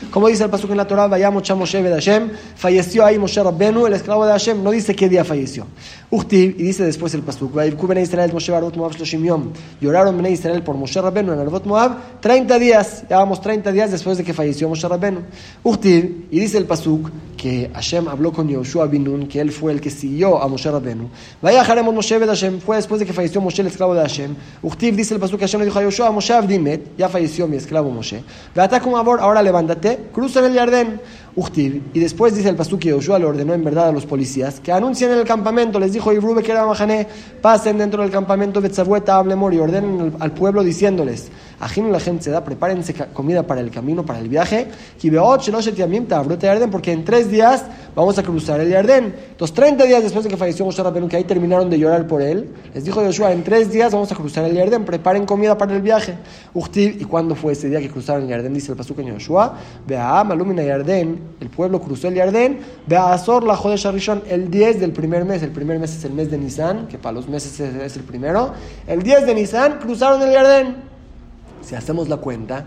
Como 0.09 0.27
dice 0.29 0.43
el 0.43 0.49
pastor 0.49 0.71
en 0.71 0.77
la 0.77 0.87
Torah, 0.87 1.05
vayamos 1.05 1.47
a 1.47 1.53
Moshe 1.53 1.79
Hashem, 1.79 2.31
falleció 2.55 3.05
ahí 3.05 3.19
Moshe 3.19 3.43
Rabbeinu, 3.43 3.85
el 3.85 3.93
esclavo 3.93 4.25
de 4.25 4.31
Hashem. 4.31 4.63
No 4.63 4.71
dice 4.71 4.95
qué 4.95 5.09
día 5.09 5.23
falleció. 5.23 5.67
Uchtiv, 6.09 6.55
y 6.57 6.63
dice 6.63 6.83
después 6.85 7.13
el 7.13 7.21
pastor, 7.21 7.49
Israel 7.97 8.33
Moshe 8.33 8.51
Barot 8.51 8.75
Moab 8.75 8.93
Lloraron 9.79 10.17
Bnei 10.17 10.33
Israel 10.33 10.63
por 10.63 10.75
Moshe 10.75 10.96
Arbot 10.99 11.65
Moab 11.65 11.97
30 12.21 12.59
días. 12.59 13.03
Ya 13.09 13.25
30 13.25 13.71
días 13.71 13.91
después 13.91 14.17
de 14.17 14.23
que 14.23 14.33
falleció 14.33 14.67
Moshe 14.67 14.87
Rabbeinu. 14.87 15.21
Uchtiv, 15.63 16.27
y 16.31 16.39
dice 16.39 16.57
el 16.57 16.65
Pasuk 16.65 17.09
que 17.37 17.69
Hashem 17.73 18.07
habló 18.07 18.31
con 18.33 18.47
Yoshua 18.47 18.87
Binun, 18.87 19.27
que 19.27 19.39
él 19.39 19.51
fue 19.51 19.71
el 19.71 19.79
que 19.79 19.89
siguió 19.89 20.41
a 20.41 20.47
Moshe 20.47 20.69
Rabbeinu. 20.71 21.09
Vaya 21.41 21.63
Jaremon 21.63 21.93
Moshe 21.93 22.17
Ved 22.17 22.27
Hashem, 22.27 22.59
fue 22.59 22.77
después 22.77 22.99
de 22.99 23.05
que 23.05 23.13
falleció 23.13 23.39
Moshe, 23.41 23.61
el 23.61 23.67
esclavo 23.67 23.93
de 23.93 24.01
Hashem. 24.01 24.35
Uchtiv 24.61 24.95
dice 24.95 25.13
el 25.13 25.19
Pasuk 25.19 25.39
que 25.39 25.45
Hashem 25.45 25.59
le 25.59 25.65
dijo 25.67 25.79
a 25.79 25.83
Yoshua, 25.83 26.11
Moshe 26.11 26.33
Abdimet, 26.33 26.97
ya 26.97 27.09
falleció 27.09 27.47
mi 27.47 27.57
esclavo 27.57 27.89
Moshe. 27.91 28.23
Ve 28.55 28.81
como 28.81 28.97
ahora 28.97 29.41
levántate, 29.43 30.09
cruza 30.11 30.45
el 30.45 30.55
jardín 30.55 30.99
y 31.93 31.99
después 31.99 32.35
dice 32.35 32.49
el 32.49 32.55
pasuk 32.55 32.79
que 32.79 32.89
Yoshua 32.89 33.19
le 33.19 33.25
ordenó 33.25 33.53
en 33.53 33.63
verdad 33.63 33.89
a 33.89 33.91
los 33.91 34.07
policías 34.07 34.59
que 34.59 34.71
anuncien 34.71 35.11
en 35.11 35.19
el 35.19 35.23
campamento, 35.23 35.79
les 35.79 35.93
dijo 35.93 36.11
Ibrube 36.11 36.41
que 36.41 36.51
era 36.51 36.65
pasen 37.41 37.77
dentro 37.77 38.01
del 38.01 38.09
campamento 38.09 38.59
Betzabueta, 38.59 39.17
Ablemor 39.17 39.53
y 39.53 39.59
ordenen 39.59 40.15
al 40.19 40.31
pueblo 40.31 40.63
diciéndoles, 40.63 41.29
Ajim 41.59 41.91
la 41.91 41.99
gente 41.99 42.23
se 42.23 42.31
da, 42.31 42.43
prepárense 42.43 42.93
comida 43.13 43.43
para 43.43 43.61
el 43.61 43.71
camino, 43.71 44.05
para 44.05 44.19
el 44.19 44.29
viaje, 44.29 44.67
porque 46.71 46.91
en 46.91 47.03
tres 47.03 47.31
días 47.31 47.65
vamos 47.95 48.17
a 48.19 48.23
cruzar 48.23 48.59
el 48.59 48.69
Yardén. 48.69 49.15
Entonces, 49.31 49.55
30 49.55 49.85
días 49.85 50.03
después 50.03 50.23
de 50.23 50.29
que 50.29 50.37
falleció 50.37 50.65
Moshe 50.65 50.83
Rabbeinu, 50.83 51.07
que 51.07 51.17
ahí 51.17 51.23
terminaron 51.23 51.69
de 51.69 51.79
llorar 51.79 52.05
por 52.05 52.21
él, 52.21 52.49
les 52.75 52.85
dijo 52.85 53.03
Yoshua, 53.03 53.31
en 53.31 53.43
tres 53.43 53.71
días 53.71 53.91
vamos 53.91 54.11
a 54.11 54.15
cruzar 54.15 54.45
el 54.45 54.55
Yardén, 54.55 54.85
preparen 54.85 55.25
comida 55.25 55.57
para 55.57 55.75
el 55.75 55.81
viaje. 55.81 56.15
¿y 56.75 57.03
cuándo 57.05 57.33
fue 57.33 57.53
ese 57.53 57.69
día 57.69 57.79
que 57.79 57.89
cruzaron 57.89 58.23
el 58.23 58.29
Yardén? 58.29 58.53
Dice 58.53 58.71
el 58.71 58.77
pasuk 58.77 58.99
en 58.99 59.07
Yoshua, 59.07 59.57
vea 59.87 60.23
Malumina 60.23 60.61
Yardén, 60.61 61.19
el 61.39 61.49
pueblo 61.49 61.81
cruzó 61.81 62.09
el 62.09 62.15
Yardén, 62.15 62.59
vea 62.85 63.13
Azor 63.13 63.43
la 63.43 63.55
Jodesh 63.55 63.87
Arishon, 63.87 64.21
el 64.29 64.51
10 64.51 64.79
del 64.79 64.91
primer 64.91 65.25
mes, 65.25 65.41
el 65.41 65.51
primer 65.51 65.79
mes 65.79 65.95
es 65.95 66.03
el 66.03 66.13
mes 66.13 66.29
de 66.29 66.37
Nisan, 66.37 66.87
que 66.87 66.99
para 66.99 67.13
los 67.13 67.27
meses 67.27 67.59
es 67.59 67.97
el 67.97 68.03
primero, 68.03 68.51
el 68.85 69.01
10 69.01 69.25
de 69.25 69.33
Nisan 69.33 69.79
cruzaron 69.79 70.21
el 70.21 70.31
Yardén. 70.31 70.86
Si 71.67 71.75
hacemos 71.75 72.07
la 72.07 72.15
cuenta, 72.15 72.65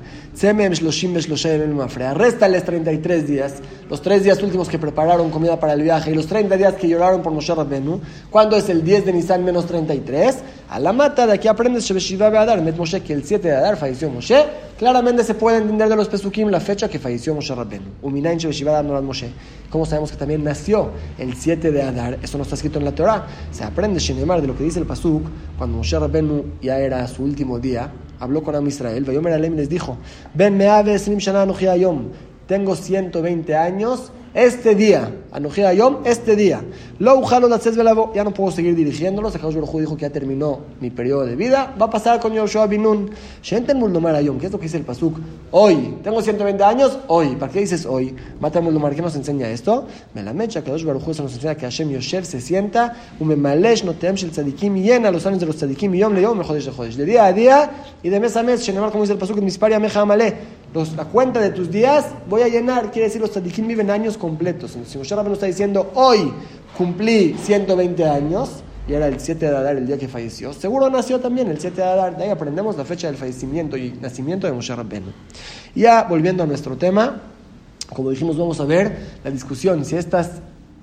réstales 2.14 2.64
33 2.66 3.26
días, 3.26 3.54
los 3.88 4.02
3 4.02 4.24
días 4.24 4.42
últimos 4.42 4.68
que 4.68 4.78
prepararon 4.78 5.30
comida 5.30 5.58
para 5.58 5.72
el 5.72 5.80
viaje 5.80 6.10
y 6.10 6.14
los 6.14 6.26
30 6.26 6.54
días 6.58 6.74
que 6.74 6.86
lloraron 6.86 7.22
por 7.22 7.32
Moshe 7.32 7.54
Rabbenu, 7.54 7.98
¿cuándo 8.28 8.58
es 8.58 8.68
el 8.68 8.84
10 8.84 9.06
de 9.06 9.14
Nisan 9.14 9.42
menos 9.42 9.64
33? 9.64 10.40
A 10.68 10.78
la 10.78 10.92
mata 10.92 11.26
de 11.26 11.32
aquí 11.32 11.48
aprendes 11.48 11.90
Met 11.90 12.76
Moshe, 12.76 13.00
que 13.00 13.14
el 13.14 13.24
7 13.24 13.48
de 13.48 13.56
Adar 13.56 13.78
falleció 13.78 14.10
Moshe, 14.10 14.44
claramente 14.78 15.24
se 15.24 15.32
puede 15.32 15.56
entender 15.56 15.88
de 15.88 15.96
los 15.96 16.08
Pesukim 16.08 16.50
la 16.50 16.60
fecha 16.60 16.86
que 16.86 16.98
falleció 16.98 17.34
Moshe 17.34 17.54
Rabbenu. 17.54 17.86
Uminain 18.02 18.36
Shebeshiva 18.36 18.72
Adar 18.72 18.84
no 18.84 19.00
Moshe. 19.00 19.30
¿Cómo 19.70 19.86
sabemos 19.86 20.10
que 20.10 20.18
también 20.18 20.44
nació 20.44 20.90
el 21.16 21.34
7 21.34 21.72
de 21.72 21.82
Adar? 21.82 22.18
Eso 22.22 22.36
no 22.36 22.42
está 22.42 22.54
escrito 22.54 22.78
en 22.78 22.84
la 22.84 22.92
Torah. 22.94 23.26
Se 23.50 23.64
aprende 23.64 23.98
Shenemar 23.98 24.42
de 24.42 24.46
lo 24.46 24.54
que 24.58 24.64
dice 24.64 24.78
el 24.78 24.84
Pasuk, 24.84 25.22
cuando 25.56 25.78
Moshe 25.78 25.98
Rabbenu 25.98 26.44
ya 26.60 26.78
era 26.78 27.08
su 27.08 27.22
último 27.22 27.58
día, 27.58 27.90
habló 28.20 28.42
con 28.42 28.54
Am 28.54 28.66
Israel, 28.66 29.04
Vayomer 29.04 29.32
Alem 29.32 29.56
les 29.56 29.68
dijo, 29.68 29.96
Ben 30.34 30.56
Meave 30.56 30.98
Slim 30.98 31.18
Shana 31.18 31.46
tengo 32.46 32.76
120 32.76 33.56
años 33.56 34.12
este 34.34 34.74
día, 34.74 35.10
Anojea 35.32 35.72
Yom, 35.72 35.98
este 36.04 36.36
día, 36.36 36.62
lo 36.98 37.22
ya 38.14 38.24
no 38.24 38.30
puedo 38.32 38.50
seguir 38.50 38.74
dirigiéndolos. 38.74 39.34
Akadosh 39.34 39.54
Baruj 39.54 39.80
dijo 39.80 39.96
que 39.96 40.02
ya 40.02 40.10
terminó 40.10 40.60
mi 40.80 40.90
periodo 40.90 41.24
de 41.24 41.34
vida. 41.34 41.74
Va 41.80 41.86
a 41.86 41.90
pasar 41.90 42.20
con 42.20 42.32
Yoshua 42.32 42.66
Binun. 42.66 43.10
Shenten 43.42 43.78
Muldomar 43.78 44.20
Yom, 44.22 44.38
¿qué 44.38 44.46
es 44.46 44.52
lo 44.52 44.58
que 44.58 44.64
dice 44.64 44.76
el 44.76 44.84
Pasuk? 44.84 45.18
Hoy, 45.50 45.96
tengo 46.04 46.20
120 46.20 46.62
años, 46.62 46.98
hoy. 47.08 47.36
¿Para 47.36 47.50
qué 47.50 47.60
dices 47.60 47.86
hoy? 47.86 48.14
Mata 48.38 48.60
Muldomar, 48.60 48.94
¿qué 48.94 49.02
nos 49.02 49.16
enseña 49.16 49.48
esto? 49.48 49.86
Me 50.14 50.22
la 50.22 50.32
mecha, 50.32 50.60
Akadosh 50.60 50.84
Baruj 50.84 51.14
se 51.14 51.22
nos 51.22 51.34
enseña 51.34 51.54
que 51.54 51.62
Hashem 51.62 51.90
Yoshev 51.90 52.24
se 52.24 52.40
sienta, 52.40 52.96
un 53.18 53.28
memalesh 53.28 53.84
no 53.84 53.94
tem 53.94 54.14
shel 54.14 54.30
tzadikim, 54.30 54.74
llena 54.76 55.10
los 55.10 55.26
años 55.26 55.40
de 55.40 55.46
los 55.46 55.56
tzadikim, 55.56 55.94
yom 55.94 56.14
le 56.14 56.22
yom, 56.22 56.42
jodesh 56.42 56.96
de 56.96 57.04
día 57.04 57.24
a 57.24 57.32
día 57.32 57.70
y 58.02 58.08
de 58.08 58.20
mes 58.20 58.36
a 58.36 58.42
mes, 58.42 58.62
Shenemar, 58.62 58.90
como 58.90 59.04
dice 59.04 59.14
el 59.14 59.18
Pasuk, 59.18 59.38
en 59.38 59.44
Misparia 59.44 59.78
Meja 59.78 60.04
Amale 60.72 60.96
la 60.96 61.04
cuenta 61.04 61.40
de 61.40 61.50
tus 61.50 61.70
días 61.70 62.06
voy 62.28 62.42
a 62.42 62.48
llenar. 62.48 62.90
Quiere 62.92 63.08
decir, 63.08 63.20
los 63.20 63.30
tzadikim 63.30 63.66
viven 63.66 63.90
años 63.90 64.16
completos. 64.16 64.76
Si 64.86 64.98
Moshe 64.98 65.14
Rabbeinu 65.14 65.34
está 65.34 65.46
diciendo, 65.46 65.90
hoy 65.94 66.32
cumplí 66.76 67.34
120 67.42 68.04
años, 68.04 68.62
y 68.88 68.94
era 68.94 69.08
el 69.08 69.20
7 69.20 69.50
de 69.50 69.56
Adar 69.56 69.76
el 69.76 69.86
día 69.86 69.98
que 69.98 70.08
falleció, 70.08 70.52
seguro 70.52 70.88
nació 70.88 71.20
también 71.20 71.48
el 71.48 71.60
7 71.60 71.76
de 71.76 71.86
Adar. 71.86 72.16
De 72.16 72.24
ahí 72.24 72.30
aprendemos 72.30 72.76
la 72.76 72.84
fecha 72.84 73.08
del 73.08 73.16
fallecimiento 73.16 73.76
y 73.76 73.92
nacimiento 74.00 74.46
de 74.46 74.52
Moshe 74.52 74.74
Rabbeinu. 74.74 75.12
Ya 75.74 76.04
volviendo 76.04 76.44
a 76.44 76.46
nuestro 76.46 76.76
tema, 76.76 77.20
como 77.94 78.10
dijimos, 78.10 78.38
vamos 78.38 78.60
a 78.60 78.64
ver 78.64 78.96
la 79.24 79.30
discusión 79.30 79.84
si 79.84 79.96
estas 79.96 80.30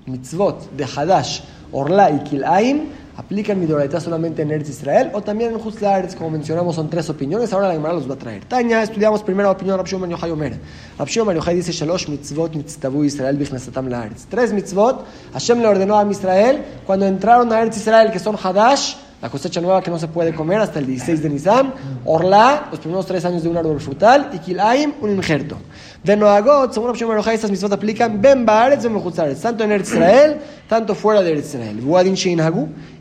mitzvot 0.06 0.70
de 0.72 0.84
Hadash, 0.84 1.40
Orla 1.72 2.10
y 2.10 2.18
Kilaim 2.20 2.88
aplican 3.18 3.58
Midoraita 3.58 4.00
solamente 4.00 4.42
en 4.42 4.50
Eretz 4.52 4.70
Israel 4.70 5.10
o 5.12 5.20
también 5.20 5.50
en 5.50 5.60
Eretz, 5.60 6.14
como 6.14 6.30
mencionamos, 6.30 6.76
son 6.76 6.88
tres 6.88 7.10
opiniones. 7.10 7.52
Ahora 7.52 7.66
la 7.68 7.74
Gemara 7.74 7.94
los 7.94 8.08
va 8.08 8.14
a 8.14 8.18
traer. 8.18 8.44
Taña, 8.44 8.82
estudiamos 8.82 9.22
primero 9.24 9.48
la 9.48 9.52
opinión 9.52 9.76
de 9.76 9.82
Rabshon 9.82 10.08
Yochai 10.08 10.30
Omer. 10.30 10.58
Rabshon 10.98 11.34
Yochai 11.34 11.56
dice: 11.56 11.72
Shalosh 11.72 12.08
mitzvot 12.08 12.54
nitztavu 12.54 13.04
Israel 13.04 13.36
bichnesatam 13.36 13.88
laaretz. 13.88 14.26
Tres 14.30 14.52
mitzvot 14.52 15.04
Hashem 15.32 15.60
le 15.60 15.66
ordenó 15.66 15.98
a 15.98 16.08
Israel 16.08 16.64
cuando 16.86 17.06
entraron 17.06 17.52
a 17.52 17.60
Eretz 17.60 17.76
Israel, 17.76 18.12
que 18.12 18.20
son 18.20 18.36
Hadash, 18.40 18.94
la 19.20 19.28
cosecha 19.28 19.60
nueva 19.60 19.82
que 19.82 19.90
no 19.90 19.98
se 19.98 20.06
puede 20.06 20.32
comer 20.32 20.60
hasta 20.60 20.78
el 20.78 20.86
16 20.86 21.22
de 21.22 21.30
Nisan, 21.30 21.74
Orla, 22.04 22.68
los 22.70 22.78
primeros 22.78 23.04
tres 23.06 23.24
años 23.24 23.42
de 23.42 23.48
un 23.48 23.56
árbol 23.56 23.80
frutal, 23.80 24.30
y 24.32 24.38
Kilaim, 24.38 24.94
un 25.00 25.10
injerto. 25.10 25.56
De 26.04 26.16
Noagot, 26.16 26.72
según 26.72 26.88
Rabshon 26.88 27.16
Yochai, 27.16 27.34
estas 27.34 27.50
mitzvot 27.50 27.72
aplican 27.72 28.22
Ben 28.22 28.46
Baaretz, 28.46 28.84
Ben 28.84 29.36
tanto 29.40 29.64
en 29.64 29.72
Eretz 29.72 29.88
Israel, 29.88 30.38
tanto 30.68 30.94
fuera 30.94 31.22
de 31.22 31.32
Eretz 31.32 31.54
Israel. 31.54 31.80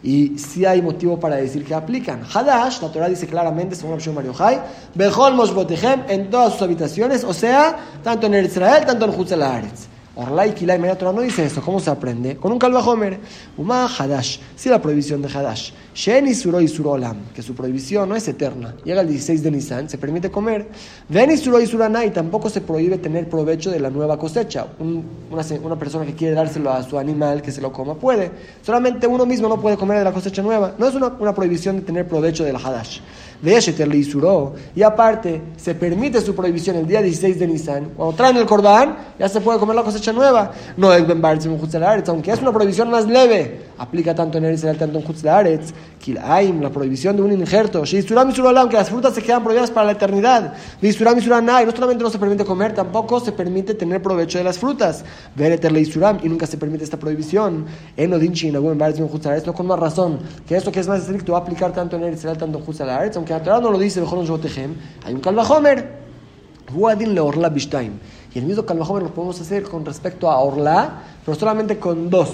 Y 0.02 0.40
si 0.40 0.66
hay 0.66 0.82
motivo 0.82 1.20
para 1.20 1.36
decir 1.36 1.64
que 1.64 1.76
aplican. 1.76 2.22
Hadash, 2.34 2.82
la 2.82 2.88
Torah 2.90 3.08
dice 3.08 3.28
claramente, 3.28 3.76
según 3.76 3.92
Rabshon 3.92 4.16
Mario 4.16 4.34
Jai, 4.34 4.60
Bejol 4.96 5.36
Moshbotehem, 5.36 6.04
en 6.08 6.32
todas 6.32 6.54
sus 6.54 6.64
habitaciones, 6.64 7.24
o 7.24 7.34
sea, 7.34 7.78
tanto 8.04 8.26
en 8.26 8.34
el 8.34 8.46
Israel, 8.48 8.86
tanto 8.88 9.06
en 9.06 9.12
Hutzalaretz. 9.12 9.97
Orlai 10.18 10.52
Kilai 10.56 10.80
Torah 10.98 11.14
no 11.14 11.22
dice 11.22 11.46
eso. 11.46 11.62
¿Cómo 11.62 11.80
se 11.80 11.92
aprende? 11.92 12.38
Con 12.38 12.52
un 12.52 12.60
Homer. 12.64 13.20
Uma 13.56 13.86
Hadash. 13.86 14.40
Sí, 14.56 14.68
la 14.68 14.82
prohibición 14.82 15.22
de 15.22 15.28
Hadash. 15.28 15.72
Shen 15.94 16.28
Isuro 16.28 16.60
Isurolam. 16.60 17.18
Que 17.36 17.44
su 17.44 17.54
prohibición 17.54 18.10
no 18.10 18.16
es 18.16 18.28
eterna. 18.28 18.74
Llega 18.84 19.02
el 19.02 19.10
16 19.10 19.44
de 19.44 19.52
Nisan, 19.52 19.88
se 19.88 20.00
permite 20.00 20.32
comer. 20.32 20.70
Ven 21.08 21.30
Isuro 21.30 21.60
y 21.62 22.10
Tampoco 22.10 22.50
se 22.50 22.62
prohíbe 22.62 22.98
tener 22.98 23.30
provecho 23.30 23.70
de 23.70 23.80
la 23.80 23.92
nueva 23.92 24.18
cosecha. 24.18 24.66
una, 24.80 25.44
una, 25.64 25.76
persona 25.78 26.04
que 26.04 26.16
quiere 26.16 26.34
dárselo 26.34 26.72
a 26.72 26.82
su 26.82 26.98
animal 26.98 27.44
que 27.44 27.52
se 27.52 27.62
lo 27.62 27.72
coma 27.72 27.94
puede. 27.94 28.32
Solamente 28.64 29.06
uno 29.06 29.28
mismo 29.28 29.48
no 29.48 29.62
puede 29.62 29.78
comer 29.78 30.00
de 30.00 30.04
la 30.04 30.14
cosecha 30.14 30.42
nueva. 30.42 30.74
No 30.80 30.88
es 30.88 30.96
una, 30.96 31.08
una 31.20 31.36
prohibición 31.36 31.76
de 31.76 31.82
tener 31.84 32.08
provecho 32.08 32.44
de 32.44 32.54
la 32.54 32.60
Hadash. 32.60 33.02
Y 34.76 34.82
aparte, 34.82 35.42
se 35.58 35.76
permite 35.76 36.22
su 36.22 36.36
prohibición 36.36 36.76
el 36.78 36.88
día 36.88 37.02
16 37.02 37.40
de 37.40 37.48
Nisan. 37.48 37.90
Cuando 37.96 38.16
traen 38.16 38.38
el 38.38 38.46
Cordán, 38.46 38.98
ya 39.20 39.30
se 39.30 39.42
puede 39.42 39.60
comer 39.60 39.76
la 39.76 39.84
cosecha 39.84 40.12
nueva. 40.12 40.52
No 40.76 40.92
es 40.94 41.06
Ben 41.06 41.22
aunque 42.10 42.32
es 42.32 42.42
una 42.42 42.52
prohibición 42.52 42.90
más 42.90 43.08
leve. 43.08 43.67
Aplica 43.78 44.16
tanto 44.16 44.38
en 44.40 44.54
Israel, 44.54 44.78
tanto 44.78 44.98
en 44.98 45.08
Hutzlaretz. 45.08 45.74
Kilaim, 46.00 46.62
la 46.62 46.70
prohibición 46.70 47.16
de 47.16 47.22
un 47.22 47.32
injerto. 47.32 47.86
Shisuram 47.86 48.32
que 48.32 48.76
las 48.76 48.90
frutas 48.90 49.14
se 49.14 49.22
quedan 49.22 49.44
prohibidas 49.44 49.70
para 49.72 49.86
la 49.88 49.92
eternidad. 49.92 50.54
Visuram 50.82 51.18
y 51.18 51.66
no 51.66 51.72
solamente 51.72 52.04
no 52.04 52.10
se 52.10 52.18
permite 52.18 52.46
comer, 52.46 52.74
tampoco 52.74 53.20
se 53.20 53.32
permite 53.32 53.74
tener 53.74 54.02
provecho 54.02 54.38
de 54.38 54.44
las 54.44 54.58
frutas. 54.58 55.04
Vereterle 55.36 55.82
Isuram, 55.82 56.20
y 56.24 56.30
nunca 56.30 56.48
se 56.48 56.58
permite 56.58 56.84
esta 56.84 56.98
prohibición. 56.98 57.66
Enodinchi, 57.96 58.52
no 58.52 58.62
con 58.62 59.68
más 59.68 59.80
razón. 59.80 60.20
Que 60.48 60.56
esto 60.56 60.72
que 60.72 60.80
es 60.80 60.88
más 60.88 61.02
estricto 61.02 61.34
va 61.34 61.40
a 61.40 61.42
aplicar 61.42 61.74
tanto 61.74 61.98
en 61.98 62.14
Israel, 62.14 62.38
tanto 62.38 62.58
en 62.58 62.64
Hutzlaretz, 62.68 63.18
que 63.26 63.34
la 63.34 63.44
Torah 63.44 63.60
no 63.60 63.72
lo 63.72 63.78
dice, 63.78 64.02
mejor 64.02 64.18
hay 65.06 65.14
un 65.14 65.22
Kalvahomer, 65.22 65.98
Huadin 66.74 67.14
le 67.14 67.20
Orla 67.22 67.50
Bishtaim. 67.50 67.94
Y 68.34 68.40
el 68.40 68.46
mismo 68.46 68.66
Kalvahomer 68.66 69.04
lo 69.04 69.14
podemos 69.14 69.40
hacer 69.40 69.64
con 69.64 69.86
respecto 69.86 70.30
a 70.30 70.40
Orla, 70.40 71.04
pero 71.24 71.38
solamente 71.38 71.78
con 71.78 72.10
dos 72.10 72.30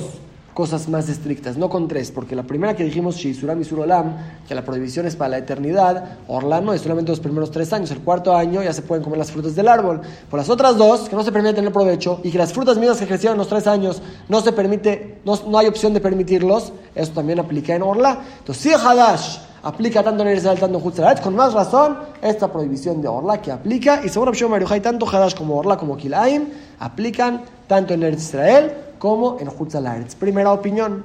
cosas 0.53 0.87
más 0.87 1.09
estrictas, 1.09 1.57
no 1.57 1.69
con 1.69 1.87
tres, 1.87 2.11
porque 2.11 2.35
la 2.35 2.43
primera 2.43 2.75
que 2.75 2.83
dijimos, 2.83 3.15
Shisuram 3.15 3.59
y 3.61 3.63
Surolam, 3.63 4.15
que 4.47 4.53
la 4.53 4.63
prohibición 4.63 5.07
es 5.07 5.15
para 5.15 5.29
la 5.29 5.37
eternidad, 5.39 6.17
Orla 6.27 6.61
no 6.61 6.73
es 6.73 6.81
solamente 6.81 7.11
los 7.11 7.19
primeros 7.19 7.51
tres 7.51 7.73
años, 7.73 7.89
el 7.91 7.99
cuarto 7.99 8.35
año 8.35 8.61
ya 8.61 8.73
se 8.73 8.83
pueden 8.83 9.03
comer 9.03 9.19
las 9.19 9.31
frutas 9.31 9.55
del 9.55 9.67
árbol. 9.67 10.01
Por 10.29 10.39
las 10.39 10.49
otras 10.49 10.77
dos, 10.77 11.09
que 11.09 11.15
no 11.15 11.23
se 11.23 11.31
permite 11.31 11.55
tener 11.55 11.73
provecho, 11.73 12.19
y 12.23 12.31
que 12.31 12.37
las 12.37 12.53
frutas 12.53 12.77
mismas 12.77 12.99
que 12.99 13.07
crecieron 13.07 13.37
los 13.37 13.47
tres 13.47 13.65
años 13.67 14.01
no 14.29 14.41
se 14.41 14.51
permite, 14.51 15.19
no, 15.25 15.37
no 15.47 15.57
hay 15.57 15.67
opción 15.67 15.93
de 15.93 15.99
permitirlos, 15.99 16.71
eso 16.93 17.11
también 17.13 17.39
aplica 17.39 17.75
en 17.75 17.81
Orla. 17.81 18.19
Entonces, 18.39 18.63
si 18.63 18.73
Hadash 18.73 19.39
aplica 19.63 20.03
tanto 20.03 20.23
en 20.23 20.37
Israel, 20.37 20.59
tanto 20.59 20.77
en 20.77 20.85
Hutzalaret, 20.85 21.21
con 21.21 21.35
más 21.35 21.53
razón 21.53 21.97
esta 22.21 22.51
prohibición 22.51 23.01
de 23.01 23.07
Orla 23.07 23.41
que 23.41 23.51
aplica, 23.51 24.01
y 24.03 24.09
según 24.09 24.27
Rabshon 24.27 24.51
Mariojai, 24.51 24.81
tanto 24.81 25.07
Hadash 25.07 25.35
como 25.35 25.57
Orla 25.57 25.77
como 25.77 25.97
Kilaim 25.97 26.49
aplican 26.79 27.41
tanto 27.67 27.93
en 27.93 28.03
Israel 28.13 28.73
como 29.03 29.37
en 29.37 29.49
Hutzalaret. 29.49 30.15
Primera 30.15 30.53
opinión. 30.53 31.03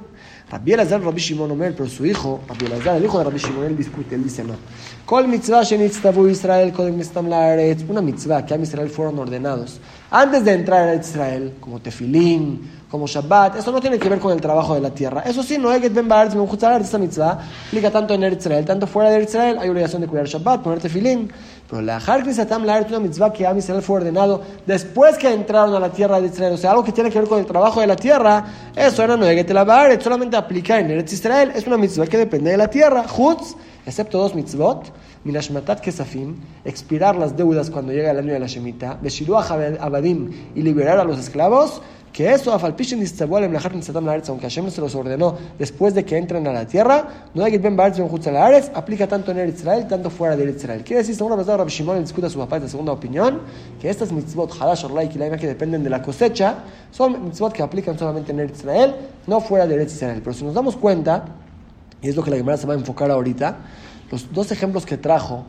Rabbi 0.49 0.73
Elazar, 0.73 1.03
Rabbi 1.03 1.21
Shimon 1.21 1.51
Omer, 1.51 1.75
pero 1.75 1.89
su 1.89 2.07
hijo, 2.07 2.39
Rabbi 2.47 2.67
Elazar, 2.67 2.97
el 2.97 3.05
hijo 3.05 3.19
de 3.19 3.25
Rabbi 3.25 3.39
Shimon, 3.39 3.65
él 3.65 3.77
discute, 3.77 4.15
él 4.15 4.23
dice 4.23 4.45
no. 4.45 4.55
Kol 5.05 5.27
mitzvah 5.27 5.65
shenitztavu 5.65 6.29
Israel, 6.29 6.73
kodem 6.73 7.01
laaretz, 7.29 7.83
una 7.89 8.01
mitzvah 8.01 8.47
que 8.47 8.55
a 8.55 8.57
Israel 8.57 8.89
fueron 8.89 9.19
ordenados. 9.19 9.81
Antes 10.13 10.45
de 10.45 10.53
entrar 10.53 10.89
a 10.89 10.95
Israel, 10.95 11.55
como 11.59 11.81
tefilín, 11.81 12.71
como 12.89 13.09
Shabbat, 13.09 13.57
eso 13.57 13.73
no 13.73 13.81
tiene 13.81 13.99
que 13.99 14.09
ver 14.09 14.21
con 14.21 14.31
el 14.33 14.41
trabajo 14.41 14.75
de 14.75 14.81
la 14.81 14.91
tierra. 14.91 15.23
Eso 15.23 15.43
sí, 15.43 15.59
no 15.59 15.69
hay 15.69 15.81
que 15.81 15.89
ben 15.89 16.07
Baaretz, 16.07 16.37
esta 16.81 16.99
mitzvah, 16.99 17.49
aplica 17.67 17.91
tanto 17.91 18.15
en 18.15 18.23
Israel, 18.33 18.65
tanto 18.65 18.87
fuera 18.87 19.11
de 19.11 19.25
Israel, 19.25 19.59
hay 19.59 19.69
obligación 19.69 20.03
de 20.03 20.07
cuidar 20.07 20.27
Shabbat, 20.27 20.63
poner 20.63 20.79
tefilín. 20.79 21.33
Pero 21.69 21.83
la 21.83 21.97
Harknisatam 21.99 22.65
la 22.65 22.81
una 22.89 22.99
mitzvah 22.99 23.31
que 23.31 23.47
a 23.47 23.55
Israel 23.55 23.83
fue 23.83 23.97
ordenado 23.97 24.41
después 24.65 25.19
que 25.19 25.31
entraron 25.31 25.75
a 25.75 25.81
la 25.81 25.91
tierra 25.91 26.19
de 26.19 26.29
Israel. 26.29 26.55
O 26.55 26.57
sea, 26.57 26.71
algo 26.71 26.83
que 26.83 26.93
tiene 26.93 27.11
que 27.11 27.19
ver 27.19 27.29
con 27.29 27.39
el 27.39 27.47
trabajo 27.47 27.81
de 27.81 27.87
la 27.87 27.97
tierra. 27.97 28.47
Eso 28.75 29.03
era 29.03 29.17
no 29.19 29.27
que 29.27 29.53
la 29.53 30.01
solamente 30.01 30.37
aplica 30.37 30.81
en 30.81 30.91
Eretz 30.91 31.13
Israel. 31.13 31.53
Es 31.55 31.67
una 31.67 31.77
mitzvah 31.77 32.07
que 32.07 32.17
depende 32.17 32.51
de 32.51 32.57
la 32.57 32.69
tierra. 32.69 33.05
Chutz, 33.05 33.55
excepto 33.85 34.19
dos 34.19 34.35
mitzvot. 34.35 34.91
Minashmatat 35.25 35.81
Kesafim, 35.81 36.37
expirar 36.65 37.17
las 37.17 37.37
deudas 37.37 37.69
cuando 37.69 37.93
llega 37.93 38.13
el 38.13 38.19
año 38.19 38.33
de 38.33 38.39
la 38.39 38.47
Shemitah. 38.47 38.99
Beshiluach 39.03 39.51
Abadim 39.81 40.31
y 40.55 40.63
liberar 40.63 40.99
a 40.99 41.05
los 41.05 41.19
esclavos 41.19 41.83
que 42.13 42.33
eso, 42.33 42.53
aunque 42.53 42.85
Hashem 42.85 44.71
se 44.71 44.81
los 44.81 44.95
ordenó 44.95 45.37
después 45.59 45.95
de 45.95 46.05
que 46.05 46.17
entren 46.17 46.47
a 46.47 46.53
la 46.53 46.67
tierra, 46.67 47.29
no 47.35 47.45
hay 47.45 47.53
que 47.53 47.59
ben 47.59 47.77
aplica 48.75 49.07
tanto 49.07 49.31
en 49.31 49.49
Israel, 49.49 49.87
tanto 49.87 50.11
fuera 50.11 50.37
de 50.37 50.51
Israel. 50.51 50.83
Quiere 50.85 51.03
decir, 51.03 51.15
según 51.15 51.37
la 51.37 51.57
Rabbi 51.57 51.71
Shimon 51.71 52.01
discute 52.01 52.27
a 52.27 52.31
su 52.31 52.39
papá 52.39 52.59
de 52.59 52.69
segunda 52.69 52.93
opinión, 52.93 53.41
que 53.81 53.89
estas 53.89 54.11
mitzvot, 54.11 54.53
Hadash, 54.61 54.87
Orla 54.87 55.05
y 55.05 55.09
que 55.09 55.47
dependen 55.47 55.85
de 55.85 55.91
la 55.91 56.03
cosecha, 56.03 56.57
son 56.91 57.25
mitzvot 57.25 57.53
que 57.53 57.63
aplican 57.63 57.99
solamente 57.99 58.33
en 58.33 58.51
Israel, 58.51 58.97
no 59.27 59.41
fuera 59.41 59.67
de 59.67 59.83
Israel. 59.83 60.21
Pero 60.23 60.35
si 60.35 60.45
nos 60.45 60.55
damos 60.55 60.77
cuenta, 60.77 61.25
y 62.01 62.09
es 62.09 62.17
lo 62.17 62.23
que 62.23 62.31
la 62.31 62.37
Gemara 62.37 62.57
se 62.57 62.67
va 62.67 62.75
a 62.75 62.77
enfocar 62.77 63.11
ahorita, 63.11 63.57
los 64.11 64.33
dos 64.33 64.51
ejemplos 64.51 64.87
que 64.87 64.97
trajo, 64.97 65.45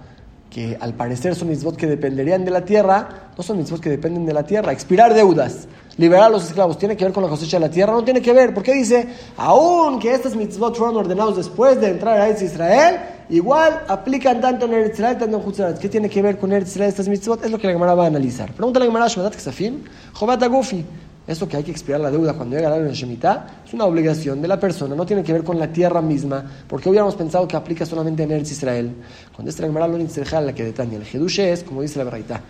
que 0.49 0.77
al 0.79 0.93
parecer 0.93 1.35
son 1.35 1.49
mitzvot 1.49 1.77
que 1.77 1.87
dependerían 1.87 2.43
de 2.43 2.51
la 2.51 2.65
tierra, 2.65 3.31
no 3.37 3.43
son 3.43 3.57
mitzvot 3.57 3.79
que 3.79 3.89
dependen 3.89 4.25
de 4.25 4.33
la 4.33 4.43
tierra. 4.43 4.71
Expirar 4.71 5.13
deudas 5.13 5.67
liberar 5.99 6.27
a 6.27 6.29
los 6.29 6.45
esclavos, 6.45 6.77
¿tiene 6.77 6.95
que 6.95 7.03
ver 7.03 7.13
con 7.13 7.23
la 7.23 7.29
cosecha 7.29 7.57
de 7.59 7.67
la 7.67 7.69
tierra? 7.69 7.91
No 7.91 8.03
tiene 8.05 8.21
que 8.21 8.31
ver, 8.31 8.53
porque 8.53 8.73
dice, 8.73 9.05
aun 9.35 9.99
que 9.99 10.13
estas 10.13 10.33
mitzvot 10.33 10.73
fueron 10.77 10.95
ordenados 10.95 11.35
después 11.35 11.79
de 11.81 11.89
entrar 11.89 12.21
a 12.21 12.29
Israel, 12.29 12.99
igual 13.29 13.83
aplican 13.85 14.39
tanto 14.39 14.65
en 14.65 14.75
Eretz 14.75 14.93
Israel, 14.93 15.17
tanto 15.17 15.35
en 15.35 15.43
Juzzarat. 15.43 15.77
¿Qué 15.77 15.89
tiene 15.89 16.09
que 16.09 16.21
ver 16.21 16.37
con 16.37 16.53
Eretz 16.53 16.69
Israel 16.69 16.89
estas 16.89 17.09
mitzvot? 17.09 17.43
Es 17.43 17.51
lo 17.51 17.59
que 17.59 17.67
la 17.67 17.73
Gemara 17.73 17.95
va 17.95 18.05
a 18.05 18.07
analizar. 18.07 18.53
Pregunta 18.53 18.79
la 18.79 18.85
Gemara, 18.85 19.09
Shmadat 19.09 19.35
Ksafim, 19.35 19.83
Jobat 20.13 20.41
Agufi. 20.41 20.85
Esto 21.27 21.49
que 21.49 21.57
hay 21.57 21.63
que 21.63 21.71
expirar 21.71 21.99
la 21.99 22.09
deuda 22.09 22.33
cuando 22.33 22.55
llega 22.55 22.69
el 22.69 22.75
año 22.75 22.85
de 22.85 22.95
Shemitah 22.95 23.63
es 23.67 23.73
una 23.73 23.85
obligación 23.85 24.41
de 24.41 24.47
la 24.47 24.59
persona, 24.59 24.95
no 24.95 25.05
tiene 25.05 25.21
que 25.21 25.31
ver 25.33 25.43
con 25.43 25.59
la 25.59 25.67
tierra 25.67 26.01
misma, 26.01 26.43
porque 26.67 26.89
hubiéramos 26.89 27.13
pensado 27.13 27.47
que 27.47 27.55
aplica 27.55 27.85
solamente 27.85 28.23
en 28.23 28.31
Eretz 28.31 28.51
Israel. 28.51 28.95
Cuando 29.35 29.49
esta 29.51 29.63
Gemara 29.63 29.87
lo 29.87 29.97
la 29.97 30.53
que 30.55 30.63
detaña, 30.63 30.95
el 30.95 31.03
Jedushe 31.03 31.51
es, 31.51 31.63
como 31.63 31.83
dice 31.83 31.99
la 31.99 32.05
Beraita, 32.05 32.41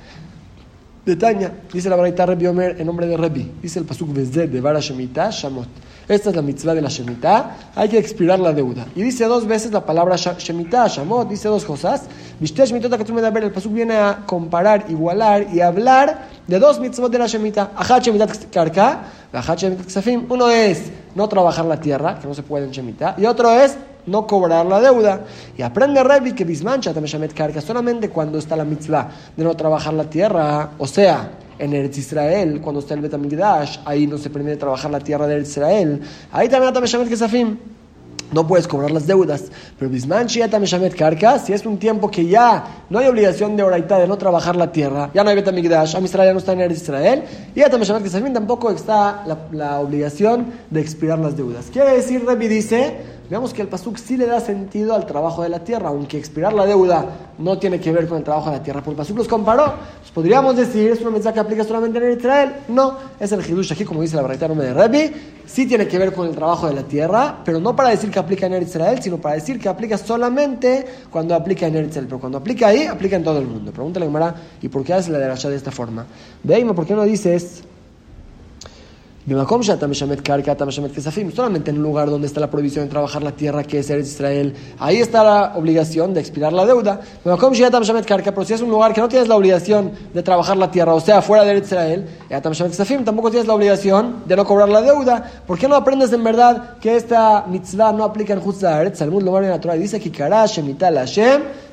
de 1.06 1.52
Dice 1.72 1.90
la 1.90 1.96
Baraita 1.96 2.26
Rebbi 2.26 2.48
Omer 2.48 2.76
en 2.80 2.86
nombre 2.86 3.08
de 3.08 3.18
Rebbi. 3.18 3.52
Dice 3.62 3.80
el 3.80 3.86
Pasuk 3.86 4.14
Vezed 4.14 4.50
de 4.50 4.62
Vara 4.62 4.80
Shemitah 4.80 5.30
Shamot. 5.32 5.68
Esta 6.08 6.32
es 6.32 6.36
la 6.36 6.42
mitzvah 6.42 6.74
de 6.74 6.82
la 6.82 6.90
Shemitah. 6.90 7.72
Hay 7.76 7.88
que 7.88 8.00
expirar 8.00 8.40
la 8.40 8.52
deuda. 8.52 8.88
Y 8.96 9.04
dice 9.04 9.26
dos 9.26 9.46
veces 9.46 9.72
la 9.72 9.86
palabra 9.86 10.16
Shemitah, 10.16 10.88
Shamot. 10.88 11.30
Dice 11.30 11.48
dos 11.48 11.64
cosas. 11.64 12.04
Ver. 12.40 13.44
El 13.44 13.52
Pasuk 13.52 13.74
viene 13.74 13.96
a 13.96 14.24
comparar, 14.26 14.86
igualar 14.90 15.48
y 15.54 15.62
hablar 15.62 16.28
de 16.48 16.58
dos 16.58 16.80
mitzvot 16.80 17.12
de 17.12 17.20
la 17.20 17.28
Shemitah. 17.28 17.72
Achat 17.76 18.04
Shemitat 18.04 18.46
Karka, 18.52 19.04
Achat 19.32 19.60
Shemitat 19.60 19.86
Ksafim. 19.86 20.26
Uno 20.30 20.50
es 20.50 20.82
no 21.14 21.30
trabajar 21.30 21.66
la 21.66 21.80
tierra, 21.80 22.18
que 22.20 22.28
no 22.28 22.34
se 22.34 22.42
puede 22.42 22.66
en 22.66 22.72
Shemitah. 22.72 23.16
Y 23.20 23.26
otro 23.28 23.52
es 23.52 23.78
no 24.06 24.26
cobrar 24.28 24.66
la 24.66 24.80
deuda. 24.80 25.26
Y 25.58 25.62
aprende 25.62 26.04
Revi 26.04 26.34
que 26.34 26.46
bismancha 26.46 26.94
también 26.94 27.28
carga 27.30 27.62
solamente 27.62 28.10
cuando 28.10 28.38
está 28.38 28.56
la 28.56 28.66
mitzvah 28.66 29.10
de 29.36 29.44
no 29.44 29.56
trabajar 29.56 29.94
la 29.94 30.10
tierra, 30.10 30.72
o 30.78 30.88
sea, 30.88 31.32
en 31.60 31.74
Eretz 31.74 31.98
Israel, 31.98 32.62
cuando 32.62 32.80
está 32.80 32.94
el 32.94 33.02
Betamigdash, 33.02 33.80
ahí 33.86 34.08
no 34.08 34.18
se 34.18 34.30
permite 34.30 34.58
trabajar 34.58 34.90
la 34.90 35.00
tierra 35.00 35.28
de 35.28 35.36
Eretz 35.36 35.50
Israel. 35.50 36.02
Ahí 36.32 36.48
también 36.48 36.74
que 36.74 37.10
Kesafim. 37.10 37.58
no 38.32 38.48
puedes 38.48 38.68
cobrar 38.68 38.92
las 38.92 39.06
deudas. 39.06 39.46
Pero 39.78 39.92
Bisman 39.92 40.28
Shiata 40.28 40.60
Meshamet 40.60 40.96
Karka, 40.96 41.38
si 41.40 41.52
es 41.52 41.66
un 41.66 41.78
tiempo 41.78 42.10
que 42.10 42.26
ya 42.26 42.86
no 42.90 43.00
hay 43.00 43.08
obligación 43.08 43.58
de 43.58 43.64
oraita 43.64 44.00
de 44.00 44.08
no 44.08 44.18
trabajar 44.18 44.56
la 44.56 44.72
tierra, 44.72 45.12
ya 45.14 45.24
no 45.24 45.32
hay 45.32 45.36
Betamigdash, 45.36 45.96
Am 45.96 46.06
Israel 46.06 46.30
ya 46.30 46.34
no 46.34 46.40
está 46.40 46.54
en 46.54 46.62
Eretz 46.62 46.82
Israel, 46.82 47.24
y 47.54 47.60
Yata 47.60 47.78
Meshamet 47.78 48.04
Kesafim 48.04 48.34
tampoco 48.34 48.72
está 48.72 49.24
la, 49.52 49.80
obligación 49.80 50.48
de 50.70 50.80
expirar 50.80 51.20
las 51.20 51.36
deudas. 51.36 51.70
Quiere 51.72 51.98
decir, 51.98 52.24
Rebi 52.26 52.48
dice, 52.48 53.19
veamos 53.30 53.54
que 53.54 53.62
el 53.62 53.68
Pasuk 53.68 53.98
sí 53.98 54.18
le 54.18 54.26
da 54.26 54.40
sentido 54.40 54.96
al 54.96 55.06
trabajo 55.06 55.44
de 55.44 55.50
la 55.50 55.64
tierra, 55.64 55.90
aunque 55.90 56.18
expirar 56.18 56.54
la 56.54 56.66
deuda 56.66 57.06
no 57.38 57.58
tiene 57.60 57.80
que 57.80 57.92
ver 57.92 58.08
con 58.08 58.18
el 58.18 58.24
trabajo 58.24 58.50
de 58.50 58.58
la 58.58 58.64
tierra. 58.64 58.82
Porque 58.82 58.92
el 58.92 58.98
Pasuk 58.98 59.18
los 59.18 59.28
comparó. 59.28 59.74
Pues 60.00 60.12
podríamos 60.12 60.56
decir, 60.56 60.92
¿es 60.92 61.02
una 61.02 61.12
mensaje 61.12 61.36
que 61.36 61.40
aplica 61.40 61.64
solamente 61.64 62.00
en 62.00 62.18
Israel? 62.18 62.56
No, 62.68 62.96
es 63.20 63.32
el 63.32 63.42
Hidush 63.42 63.72
aquí, 63.72 63.86
como 63.86 64.02
dice 64.02 64.16
la 64.16 64.24
verdad 64.24 64.50
de 64.50 64.74
Rebi, 64.74 65.12
sí 65.46 65.66
tiene 65.66 65.88
que 65.88 65.98
ver 65.98 66.14
con 66.14 66.28
el 66.28 66.36
trabajo 66.36 66.68
de 66.68 66.74
la 66.74 66.84
tierra, 66.84 67.38
pero 67.46 67.60
no 67.60 67.76
para 67.76 67.90
decir 67.90 68.10
que 68.10 68.20
aplica 68.20 68.48
en 68.48 68.62
Israel, 68.62 69.00
sino 69.02 69.18
para 69.18 69.36
decir 69.36 69.60
que 69.60 69.70
aplica 69.70 69.98
solamente 69.98 70.86
cuando 71.10 71.36
aplica 71.36 71.68
en 71.68 71.86
Israel. 71.86 72.06
Pero 72.08 72.20
cuando 72.20 72.38
aplica 72.38 72.68
ahí, 72.68 72.86
aplica 72.86 73.16
en 73.16 73.24
todo 73.24 73.40
el 73.40 73.48
mundo. 73.48 73.72
Pregúntale 73.72 74.06
a 74.06 74.10
Gemara, 74.10 74.36
¿y 74.62 74.68
por 74.68 74.84
qué 74.84 74.94
hace 74.94 75.12
la 75.12 75.20
de 75.20 75.30
de 75.30 75.56
esta 75.56 75.72
forma? 75.72 76.06
Veime, 76.44 76.74
¿por 76.74 76.86
qué 76.86 76.94
no 76.94 77.04
dices 77.04 77.64
solamente 81.36 81.70
en 81.70 81.78
un 81.78 81.84
lugar 81.84 82.10
donde 82.10 82.26
está 82.26 82.40
la 82.40 82.50
prohibición 82.50 82.86
de 82.86 82.90
trabajar 82.90 83.22
la 83.22 83.32
tierra 83.32 83.64
que 83.64 83.80
es 83.80 83.90
Eretz 83.90 84.08
Israel, 84.08 84.56
ahí 84.80 84.98
está 84.98 85.24
la 85.24 85.54
obligación 85.56 86.14
de 86.14 86.20
expirar 86.20 86.52
la 86.54 86.66
deuda. 86.66 87.00
Pero 87.24 87.38
si 87.54 88.54
es 88.54 88.62
un 88.62 88.70
lugar 88.70 88.94
que 88.94 89.02
no 89.02 89.10
tienes 89.10 89.28
la 89.28 89.36
obligación 89.36 89.92
de 90.14 90.24
trabajar 90.24 90.58
la 90.58 90.72
tierra, 90.72 90.94
o 90.94 91.00
sea, 91.00 91.22
fuera 91.22 91.44
de 91.44 91.52
Eretz 91.52 91.68
Israel, 91.68 92.08
tampoco 93.06 93.30
tienes 93.30 93.48
la 93.48 93.54
obligación 93.54 94.24
de 94.26 94.36
no 94.36 94.46
cobrar 94.46 94.70
la 94.70 94.82
deuda. 94.82 95.24
¿Por 95.46 95.60
qué 95.60 95.68
no 95.68 95.76
aprendes 95.76 96.12
en 96.12 96.24
verdad 96.24 96.78
que 96.80 96.96
esta 96.96 97.46
mitzvah 97.48 97.92
no 97.92 98.04
aplica 98.04 98.34
en 98.34 98.40
Jutzah 98.40 98.82
Eretz? 98.82 99.00
Talmud 99.00 99.22
lo 99.22 99.38
en 99.42 99.50
la 99.50 99.60
Torah 99.60 99.76
dice 99.76 100.00
que 100.00 100.12
Hashem 100.12 100.76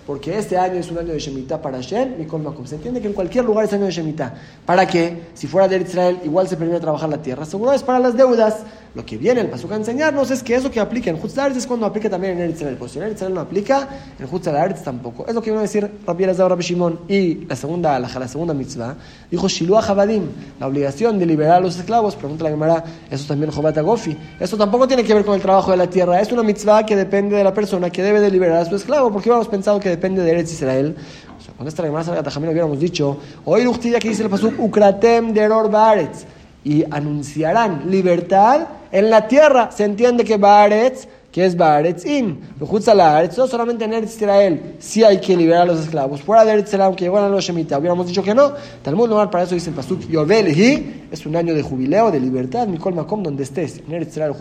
porque 0.06 0.38
este 0.38 0.56
año 0.56 0.74
es 0.74 0.90
un 0.90 0.98
año 0.98 1.12
de 1.12 1.18
Shemitah 1.18 1.60
para 1.60 1.78
Hashem, 1.78 2.16
Mikol 2.16 2.40
Makom. 2.40 2.64
Se 2.64 2.76
entiende 2.76 3.00
que 3.00 3.08
en 3.08 3.12
cualquier 3.12 3.44
lugar 3.44 3.64
es 3.64 3.72
año 3.72 3.86
de 3.86 3.90
Shemitah. 3.90 4.34
¿Para 4.64 4.86
qué? 4.86 5.24
Si 5.34 5.48
fuera 5.48 5.66
de 5.66 5.78
Israel, 5.78 6.20
igual 6.24 6.46
se 6.46 6.56
permite 6.56 6.78
trabajar 6.78 7.08
la 7.08 7.20
tierra. 7.20 7.44
Seguro 7.44 7.72
es 7.72 7.82
para 7.82 7.98
las 7.98 8.16
deudas. 8.16 8.58
Lo 8.96 9.04
que 9.04 9.18
viene 9.18 9.42
el 9.42 9.50
Pasuk 9.50 9.70
a 9.72 9.76
enseñarnos 9.76 10.30
es 10.30 10.42
que 10.42 10.54
eso 10.54 10.70
que 10.70 10.80
aplica 10.80 11.10
en 11.10 11.22
Hutzlaritz 11.22 11.58
es 11.58 11.66
cuando 11.66 11.84
aplica 11.84 12.08
también 12.08 12.40
en 12.40 12.50
Israel. 12.50 12.76
Pues 12.78 12.92
si 12.92 12.98
en 12.98 13.12
Israel 13.12 13.34
no 13.34 13.42
aplica, 13.42 13.86
en 14.18 14.24
Hutzlaritz 14.24 14.82
tampoco. 14.82 15.26
Es 15.28 15.34
lo 15.34 15.42
que 15.42 15.50
viene 15.50 15.58
a 15.58 15.62
decir 15.64 15.90
Rabbi 16.06 16.24
Elazar 16.24 16.48
Rabbi 16.48 16.62
Shimon. 16.62 17.00
Y 17.06 17.44
la 17.44 17.56
segunda 17.56 17.98
la 17.98 18.08
segunda 18.26 18.54
mitzvah, 18.54 18.96
dijo 19.30 19.48
Shiluah 19.48 19.84
Habadim, 19.86 20.22
la 20.58 20.66
obligación 20.66 21.18
de 21.18 21.26
liberar 21.26 21.58
a 21.58 21.60
los 21.60 21.76
esclavos. 21.76 22.16
Pregunta 22.16 22.44
la 22.44 22.48
Gemara, 22.48 22.84
eso 23.10 23.26
también 23.28 23.50
Jobat 23.50 23.78
Gofi. 23.78 24.16
Eso 24.40 24.56
tampoco 24.56 24.88
tiene 24.88 25.04
que 25.04 25.12
ver 25.12 25.26
con 25.26 25.34
el 25.34 25.42
trabajo 25.42 25.72
de 25.72 25.76
la 25.76 25.90
tierra. 25.90 26.18
Es 26.18 26.32
una 26.32 26.42
mitzvah 26.42 26.86
que 26.86 26.96
depende 26.96 27.36
de 27.36 27.44
la 27.44 27.52
persona 27.52 27.90
que 27.90 28.02
debe 28.02 28.20
de 28.20 28.30
liberar 28.30 28.62
a 28.62 28.64
su 28.64 28.76
esclavo. 28.76 29.12
Porque 29.12 29.28
habíamos 29.28 29.48
pensado 29.48 29.78
que 29.78 29.90
depende 29.90 30.22
de 30.22 30.30
Eretz 30.30 30.54
Israel. 30.54 30.96
O 31.38 31.44
sea, 31.44 31.52
cuando 31.54 31.68
esta 31.68 31.82
Gemara 31.82 32.22
también 32.22 32.50
hubiéramos 32.50 32.80
dicho, 32.80 33.18
hoy 33.44 33.62
Luchtilla 33.62 33.98
que 33.98 34.08
dice 34.08 34.22
el 34.22 34.30
Pasuk, 34.30 34.58
Ukratem 34.58 35.34
deror 35.34 35.70
Baaretz 35.70 36.24
y 36.66 36.82
anunciarán 36.90 37.88
libertad 37.88 38.66
en 38.96 39.10
la 39.10 39.28
tierra. 39.28 39.70
Se 39.70 39.84
entiende 39.84 40.24
que 40.24 40.38
Baaretz, 40.38 41.06
que 41.30 41.44
es 41.44 41.54
Baaretzin, 41.54 42.40
no 42.58 43.46
solamente 43.46 43.84
en 43.84 43.92
Eretz 43.92 44.16
Israel, 44.16 44.76
sí 44.78 45.04
hay 45.04 45.20
que 45.20 45.36
liberar 45.36 45.62
a 45.62 45.64
los 45.66 45.80
esclavos. 45.80 46.22
Fuera 46.22 46.46
de 46.46 46.52
Eretz 46.52 46.68
Israel, 46.68 46.86
aunque 46.86 47.04
llegan 47.04 47.24
a 47.24 47.28
los 47.28 47.44
Shemitah, 47.44 47.78
hubiéramos 47.78 48.06
dicho 48.06 48.22
que 48.22 48.34
no. 48.34 48.52
Talmud 48.82 49.06
normal 49.06 49.28
para 49.28 49.44
eso 49.44 49.54
dice 49.54 49.68
el 49.68 49.76
Pasuk, 49.76 50.08
Yovelhi, 50.08 51.08
es 51.10 51.26
un 51.26 51.36
año 51.36 51.52
de 51.54 51.62
jubileo, 51.62 52.10
de 52.10 52.20
libertad, 52.20 52.66
Mikol 52.68 52.94
Makom, 52.94 53.22
donde 53.22 53.42
estés, 53.42 53.82
en 53.86 53.92
Eretz 53.92 54.16
Israel, 54.16 54.32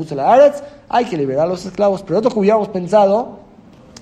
hay 0.87 1.05
que 1.05 1.17
liberar 1.17 1.47
a 1.47 1.49
los 1.49 1.65
esclavos. 1.65 2.01
Pero 2.03 2.19
otro 2.19 2.31
que 2.31 2.39
hubiéramos 2.39 2.69
pensado, 2.69 3.39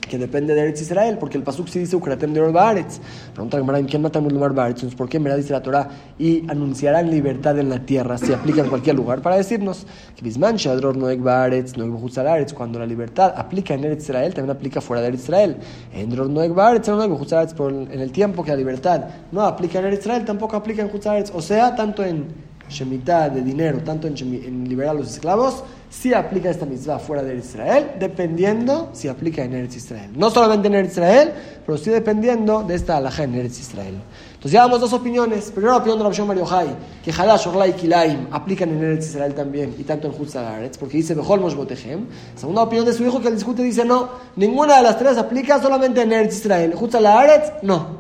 que 0.08 0.18
depende 0.18 0.54
de 0.54 0.62
Eretz 0.62 0.82
Israel, 0.82 1.18
porque 1.20 1.38
el 1.38 1.44
Pasuk 1.44 1.68
sí 1.68 1.80
dice 1.80 1.96
Ukratem 1.96 2.34
de 2.34 2.42
Baaretz. 2.42 3.00
Pregunta 3.34 3.58
¿en 3.58 3.86
quién 3.86 4.02
mata 4.02 4.20
lugar? 4.20 4.52
Entonces, 4.52 4.96
¿por 4.96 5.10
qué 5.10 5.20
me 5.20 5.36
dice 5.36 5.54
la 5.54 5.62
Torah? 5.62 5.90
Y 6.20 6.50
anunciarán 6.50 7.10
libertad 7.10 7.58
en 7.60 7.70
la 7.70 7.80
tierra, 7.80 8.18
se 8.18 8.34
aplica 8.34 8.62
en 8.62 8.70
cualquier 8.70 8.96
lugar, 8.96 9.22
para 9.22 9.38
decirnos 9.38 9.86
que 10.16 10.24
Bisman 10.24 10.58
Shadror 10.58 10.98
Noeg 10.98 11.22
Baaretz, 11.22 11.78
Noeg 11.78 11.90
Bujutzaretz, 11.90 12.54
cuando 12.54 12.80
la 12.80 12.86
libertad 12.86 13.34
aplica 13.36 13.74
en 13.74 13.84
Eretz 13.84 14.04
Israel, 14.04 14.34
también 14.34 14.56
aplica 14.56 14.82
fuera 14.82 15.02
de 15.02 15.10
Eretz 15.10 15.24
Israel. 15.24 15.58
En 15.94 16.10
Dror 16.10 16.30
Noeg 16.30 16.54
Baaretz, 16.54 16.88
Noeg 16.88 17.10
Bujutzaretz, 17.10 17.56
en 17.60 18.00
el 18.00 18.12
tiempo 18.12 18.44
que 18.44 18.52
la 18.52 18.58
libertad 18.58 19.06
no 19.32 19.42
aplica 19.42 19.80
en 19.80 19.86
Eretz 19.86 20.02
Israel, 20.02 20.26
tampoco 20.26 20.56
aplica 20.56 20.82
en 20.82 20.88
Bujutzaretz. 20.88 21.32
O 21.34 21.42
sea, 21.42 21.76
tanto 21.76 22.04
en 22.04 22.53
Shemitah 22.74 23.30
de 23.30 23.42
dinero, 23.42 23.80
tanto 23.80 24.08
en, 24.08 24.16
en 24.18 24.68
liberar 24.68 24.96
a 24.96 25.00
los 25.00 25.12
esclavos, 25.12 25.64
si 25.94 26.14
aplica 26.14 26.50
esta 26.50 26.66
mitzvah 26.66 26.98
fuera 26.98 27.22
de 27.22 27.36
Israel, 27.36 27.92
dependiendo 28.00 28.90
si 28.94 29.08
aplica 29.08 29.44
en 29.44 29.54
Eretz 29.54 29.76
Israel. 29.76 30.10
No 30.16 30.32
solamente 30.32 30.68
en 30.68 30.74
Eretz 30.74 30.94
Israel, 30.94 31.32
pero 31.66 31.78
sí 31.78 31.92
dependiendo 31.92 32.64
de 32.64 32.74
esta 32.74 32.98
alhaja 32.98 33.24
en 33.24 33.36
Eretz 33.36 33.60
Israel. 33.60 33.96
Entonces 34.34 34.52
ya 34.52 34.62
damos 34.62 34.82
dos 34.82 34.92
opiniones. 34.92 35.52
Primera 35.52 35.78
opinión 35.78 36.00
de 36.00 36.04
la 36.04 36.10
opción 36.10 36.28
Mario 36.28 36.46
Hay, 36.52 36.76
que 37.06 37.12
Hadash, 37.12 37.48
Orla 37.48 37.68
y 37.68 37.74
Kilaim 37.74 38.28
aplican 38.32 38.72
en 38.72 38.84
Eretz 38.84 39.06
Israel 39.06 39.36
también, 39.36 39.76
y 39.78 39.84
tanto 39.84 40.08
en 40.08 40.14
Eretz, 40.58 40.78
porque 40.80 40.98
dice 40.98 41.14
Bejol 41.14 41.40
Botehem. 41.40 42.08
Segunda 42.36 42.64
opinión 42.64 42.86
de 42.86 42.94
su 42.94 43.04
hijo 43.04 43.22
que 43.22 43.28
el 43.28 43.36
discute 43.36 43.62
dice 43.62 43.86
no, 43.86 44.10
ninguna 44.36 44.78
de 44.78 44.84
las 44.84 44.98
tres 44.98 45.18
aplica 45.18 45.62
solamente 45.62 46.02
en 46.02 46.12
Eretz 46.12 46.38
Israel. 46.38 46.74
Eretz, 46.74 47.54
no. 47.62 47.93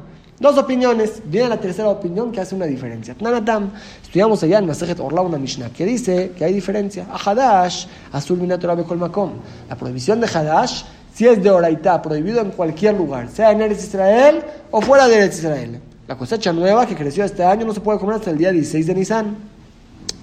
Dos 0.43 0.58
opiniones. 0.58 1.21
Viene 1.23 1.47
la 1.47 1.58
tercera 1.58 1.88
opinión 1.88 2.29
que 2.29 2.41
hace 2.41 2.53
una 2.53 2.65
diferencia. 2.65 3.15
Tnanatam. 3.15 3.71
Estudiamos 4.03 4.43
allá 4.43 4.60
en 4.60 4.65
Masejet 4.65 4.99
Orla 4.99 5.21
una 5.21 5.38
Mishnah 5.38 5.69
que 5.69 5.86
dice 5.86 6.34
que 6.38 6.43
hay 6.43 6.53
diferencia. 6.53 7.08
A 7.10 7.15
Hadash, 7.15 7.86
Azul 8.12 8.39
Minatora 8.39 8.75
Makom. 8.75 9.32
La 9.69 9.77
prohibición 9.77 10.19
de 10.19 10.27
Hadash, 10.27 10.84
si 11.13 11.25
es 11.25 11.41
de 11.41 11.49
Oraitá, 11.49 12.01
prohibido 12.01 12.41
en 12.41 12.51
cualquier 12.51 12.95
lugar, 12.95 13.29
sea 13.29 13.53
en 13.53 13.62
Eretz 13.62 13.86
Israel 13.86 14.43
o 14.69 14.82
fuera 14.82 15.08
de 15.08 15.15
Eretz 15.15 15.38
Israel. 15.38 15.79
La 16.10 16.17
cosecha 16.17 16.51
nueva 16.51 16.86
que 16.86 16.95
creció 16.97 17.23
este 17.23 17.45
año 17.45 17.65
no 17.65 17.73
se 17.73 17.79
puede 17.79 17.97
comer 17.97 18.17
hasta 18.17 18.32
el 18.32 18.38
día 18.38 18.51
16 18.51 18.86
de 18.86 18.95
Nisan. 18.95 19.38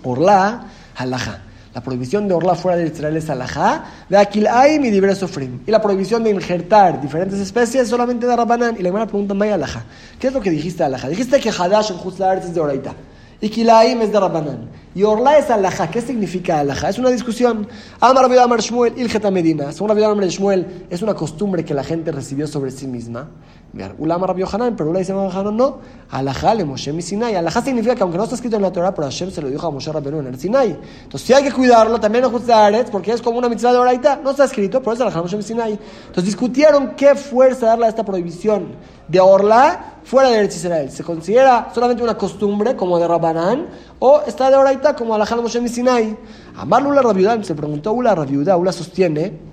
Orla, 0.04 0.66
Halaja. 0.96 1.44
La 1.72 1.80
prohibición 1.80 2.26
de 2.26 2.34
orla 2.34 2.56
fuera 2.56 2.76
de 2.76 2.86
Israel 2.86 3.16
es 3.16 3.30
alajá, 3.30 3.84
de 4.08 4.16
aquilaim 4.16 4.84
y 4.84 4.90
diversos 4.90 5.30
sofrim. 5.30 5.60
Y 5.66 5.70
la 5.70 5.80
prohibición 5.80 6.24
de 6.24 6.30
injertar 6.30 7.00
diferentes 7.00 7.38
especies 7.38 7.88
solamente 7.88 8.26
de 8.26 8.34
rabanán. 8.34 8.76
Y 8.76 8.82
la 8.82 8.88
hermana 8.88 9.06
pregunta, 9.06 9.34
Maya 9.34 9.54
alajá. 9.54 9.84
¿Qué 10.18 10.26
es 10.26 10.32
lo 10.32 10.40
que 10.40 10.50
dijiste 10.50 10.82
alajá? 10.82 11.08
Dijiste 11.08 11.38
que 11.38 11.50
hadash 11.50 11.92
en 11.92 11.98
Juzlar 11.98 12.38
es 12.38 12.52
de 12.52 12.60
oraita. 12.60 12.94
Y 13.40 13.48
kilaim 13.48 14.02
es 14.02 14.10
de 14.10 14.18
rabanán. 14.18 14.68
Y 14.94 15.04
orla 15.04 15.38
es 15.38 15.50
alajá. 15.50 15.88
¿Qué 15.88 16.00
significa 16.00 16.60
alajá? 16.60 16.88
Es 16.88 16.98
una 16.98 17.10
discusión. 17.10 17.68
Amar 18.00 18.24
Amar 18.24 18.60
Shmuel, 18.60 18.98
Ilgeta 18.98 19.30
Medina. 19.30 19.70
Según 19.72 19.90
Rabbi 19.90 20.02
Amar 20.02 20.26
Shmuel, 20.26 20.86
es 20.90 21.00
una 21.02 21.14
costumbre 21.14 21.64
que 21.64 21.74
la 21.74 21.84
gente 21.84 22.10
recibió 22.10 22.48
sobre 22.48 22.72
sí 22.72 22.88
misma. 22.88 23.28
Ulama 23.98 24.26
Rabbi 24.26 24.40
Yohanan, 24.40 24.74
pero 24.74 24.90
Ulama 24.90 24.98
dice 24.98 25.12
Yohanan 25.12 25.56
no. 25.56 25.78
Alajá 26.10 26.54
le 26.54 26.64
Moshe 26.64 26.92
mi 26.92 27.02
Sinai. 27.02 27.36
Alajá 27.36 27.62
significa 27.62 27.94
que 27.94 28.02
aunque 28.02 28.18
no 28.18 28.24
está 28.24 28.34
escrito 28.34 28.56
en 28.56 28.62
la 28.62 28.72
Torah, 28.72 28.92
pero 28.92 29.06
Hashem 29.06 29.30
se 29.30 29.40
lo 29.40 29.48
dijo 29.48 29.64
a 29.64 29.70
Moshe 29.70 29.92
Rabbenu 29.92 30.18
en 30.18 30.26
el 30.26 30.40
Sinai. 30.40 30.76
Entonces, 31.04 31.24
si 31.24 31.32
hay 31.32 31.44
que 31.44 31.52
cuidarlo, 31.52 32.00
también 32.00 32.24
en 32.24 32.32
Jutzaret, 32.32 32.90
porque 32.90 33.12
es 33.12 33.22
como 33.22 33.38
una 33.38 33.48
mitzvah 33.48 33.72
de 33.72 33.78
oraita, 33.78 34.20
no 34.24 34.32
está 34.32 34.44
escrito, 34.44 34.80
pero 34.80 34.94
es 34.94 35.00
Alajá 35.00 35.22
Moshe 35.22 35.36
mi 35.36 35.44
Sinai. 35.44 35.78
Entonces, 36.06 36.24
discutieron 36.24 36.96
qué 36.96 37.14
fuerza 37.14 37.66
darle 37.66 37.86
a 37.86 37.88
esta 37.90 38.04
prohibición 38.04 38.74
de 39.06 39.20
Orla 39.20 39.98
fuera 40.04 40.30
de 40.30 40.38
Eretz 40.38 40.56
Israel. 40.56 40.90
¿Se 40.90 41.04
considera 41.04 41.70
solamente 41.74 42.02
una 42.02 42.16
costumbre, 42.16 42.74
como 42.74 42.98
de 42.98 43.06
Rabbanán, 43.06 43.68
o 44.00 44.22
está 44.26 44.50
de 44.50 44.56
oraita, 44.56 44.96
como 44.96 45.14
Alajá 45.14 45.36
Moshe 45.36 45.68
Sinai? 45.68 46.16
Amar 46.56 46.84
Ula 46.84 47.02
Rabiudá, 47.02 47.40
se 47.44 47.54
preguntó 47.54 47.92
Ula 47.92 48.14
Rabiudá, 48.14 48.56
Ula 48.56 48.72
sostiene 48.72 49.50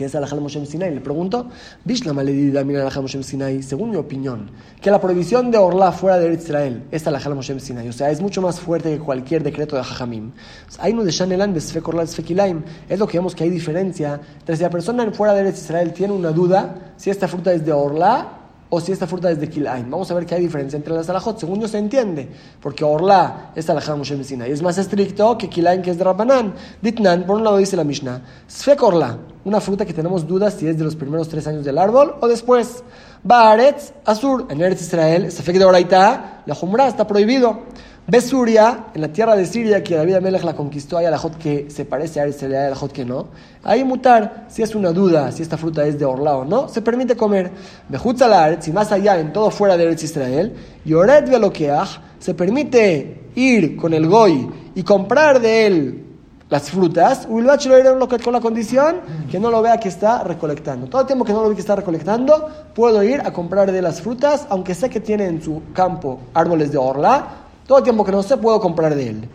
que 0.00 0.06
es 0.06 0.14
Alajal 0.14 0.40
Moshe 0.40 0.64
Sinai. 0.64 0.94
Le 0.94 1.00
pregunto, 1.02 1.48
Bishlama 1.84 2.22
le 2.22 2.32
mira 2.64 2.80
Alajal 2.80 3.02
Moshe 3.02 3.22
Sinai, 3.22 3.62
según 3.62 3.90
mi 3.90 3.96
opinión, 3.96 4.50
que 4.80 4.90
la 4.90 4.98
prohibición 4.98 5.50
de 5.50 5.58
Orla 5.58 5.92
fuera 5.92 6.18
de 6.18 6.32
Israel 6.32 6.84
es 6.90 7.06
Alajal 7.06 7.34
Moshe 7.34 7.58
Sinai. 7.60 7.88
O 7.88 7.92
sea, 7.92 8.10
es 8.10 8.22
mucho 8.22 8.40
más 8.40 8.60
fuerte 8.60 8.92
que 8.92 8.98
cualquier 8.98 9.42
decreto 9.42 9.76
de 9.76 9.82
Jajamim. 9.82 10.32
Hay 10.78 10.94
no 10.94 11.04
de 11.04 11.10
Shanelan, 11.10 11.52
Besfek 11.52 11.86
Orla. 11.86 12.04
Es 12.04 12.98
lo 12.98 13.06
que 13.06 13.18
vemos 13.18 13.34
que 13.34 13.44
hay 13.44 13.50
diferencia 13.50 14.20
entre 14.38 14.56
si 14.56 14.62
la 14.62 14.70
persona 14.70 15.10
fuera 15.12 15.34
de 15.34 15.50
Israel 15.50 15.92
tiene 15.92 16.14
una 16.14 16.30
duda 16.30 16.92
si 16.96 17.10
esta 17.10 17.28
fruta 17.28 17.52
es 17.52 17.64
de 17.66 17.72
Orla 17.72 18.39
o 18.70 18.80
si 18.80 18.92
esta 18.92 19.06
fruta 19.06 19.30
es 19.30 19.40
de 19.40 19.48
Kilaim. 19.48 19.90
Vamos 19.90 20.10
a 20.10 20.14
ver 20.14 20.24
que 20.24 20.34
hay 20.34 20.40
diferencia 20.40 20.76
entre 20.76 20.94
las 20.94 21.08
alajot. 21.10 21.38
Según 21.38 21.60
yo 21.60 21.68
se 21.68 21.78
entiende, 21.78 22.28
porque 22.62 22.84
Orla 22.84 23.50
es 23.54 23.68
alajá 23.68 23.96
Moshe 23.96 24.14
y 24.14 24.42
es 24.50 24.62
más 24.62 24.78
estricto 24.78 25.36
que 25.36 25.48
Kilaim, 25.48 25.82
que 25.82 25.90
es 25.90 25.98
de 25.98 26.04
Rabbanán. 26.04 26.54
Ditnan, 26.80 27.26
por 27.26 27.36
un 27.36 27.44
lado 27.44 27.56
dice 27.58 27.76
la 27.76 27.84
Mishnah, 27.84 28.22
Sfek 28.48 28.82
Orla, 28.82 29.18
una 29.44 29.60
fruta 29.60 29.84
que 29.84 29.92
tenemos 29.92 30.26
dudas 30.26 30.54
si 30.54 30.68
es 30.68 30.78
de 30.78 30.84
los 30.84 30.94
primeros 30.94 31.28
tres 31.28 31.46
años 31.46 31.64
del 31.64 31.78
árbol 31.78 32.14
o 32.20 32.28
después. 32.28 32.84
Baaretz, 33.22 33.92
Azur, 34.04 34.46
en 34.48 34.60
Eretz 34.60 34.80
Israel, 34.80 35.30
Sfek 35.30 35.58
de 35.58 35.64
Oraita, 35.64 36.42
la 36.46 36.54
Jumra 36.54 36.86
está 36.86 37.06
prohibido. 37.06 37.64
Besuria, 38.10 38.86
en 38.92 39.02
la 39.02 39.12
tierra 39.12 39.36
de 39.36 39.46
Siria, 39.46 39.84
que 39.84 39.94
David 39.94 40.16
Amelech 40.16 40.42
la 40.42 40.56
conquistó, 40.56 40.98
hay 40.98 41.06
alajot 41.06 41.38
que 41.38 41.70
se 41.70 41.84
parece 41.84 42.20
a 42.20 42.26
Israel, 42.26 42.56
hay 42.56 42.66
alajot 42.66 42.90
que 42.90 43.04
no. 43.04 43.28
Ahí 43.62 43.84
mutar, 43.84 44.46
si 44.48 44.62
es 44.62 44.74
una 44.74 44.90
duda, 44.90 45.30
si 45.30 45.42
esta 45.42 45.56
fruta 45.56 45.86
es 45.86 45.96
de 45.96 46.04
Orla 46.04 46.36
o 46.38 46.44
no, 46.44 46.68
se 46.68 46.82
permite 46.82 47.14
comer. 47.14 47.52
Bejutzalar, 47.88 48.60
si 48.60 48.72
más 48.72 48.90
allá, 48.90 49.20
en 49.20 49.32
todo 49.32 49.52
fuera 49.52 49.76
de 49.76 49.84
Eretz 49.84 50.02
Israel, 50.02 50.52
Yoret 50.84 51.30
Velokeach, 51.30 52.00
se 52.18 52.34
permite 52.34 53.30
ir 53.36 53.76
con 53.76 53.94
el 53.94 54.08
Goy 54.08 54.50
y 54.74 54.82
comprar 54.82 55.40
de 55.40 55.66
él 55.68 56.04
las 56.48 56.68
frutas, 56.68 57.28
lo 57.30 58.08
con 58.08 58.32
la 58.32 58.40
condición 58.40 58.96
que 59.30 59.38
no 59.38 59.52
lo 59.52 59.62
vea 59.62 59.78
que 59.78 59.88
está 59.88 60.24
recolectando. 60.24 60.88
Todo 60.88 61.02
el 61.02 61.06
tiempo 61.06 61.24
que 61.24 61.32
no 61.32 61.42
lo 61.42 61.48
ve 61.50 61.54
que 61.54 61.60
está 61.60 61.76
recolectando, 61.76 62.48
puedo 62.74 63.04
ir 63.04 63.20
a 63.20 63.32
comprar 63.32 63.70
de 63.70 63.80
las 63.80 64.02
frutas, 64.02 64.48
aunque 64.50 64.74
sé 64.74 64.90
que 64.90 64.98
tiene 64.98 65.26
en 65.26 65.40
su 65.40 65.62
campo 65.72 66.18
árboles 66.34 66.72
de 66.72 66.78
orla, 66.78 67.46
todo 67.70 67.78
el 67.78 67.84
tiempo 67.84 68.04
que 68.04 68.10
no 68.10 68.20
sé, 68.24 68.36
puedo 68.36 68.60
comprar 68.60 68.96
de 68.96 69.10
él. 69.10 69.28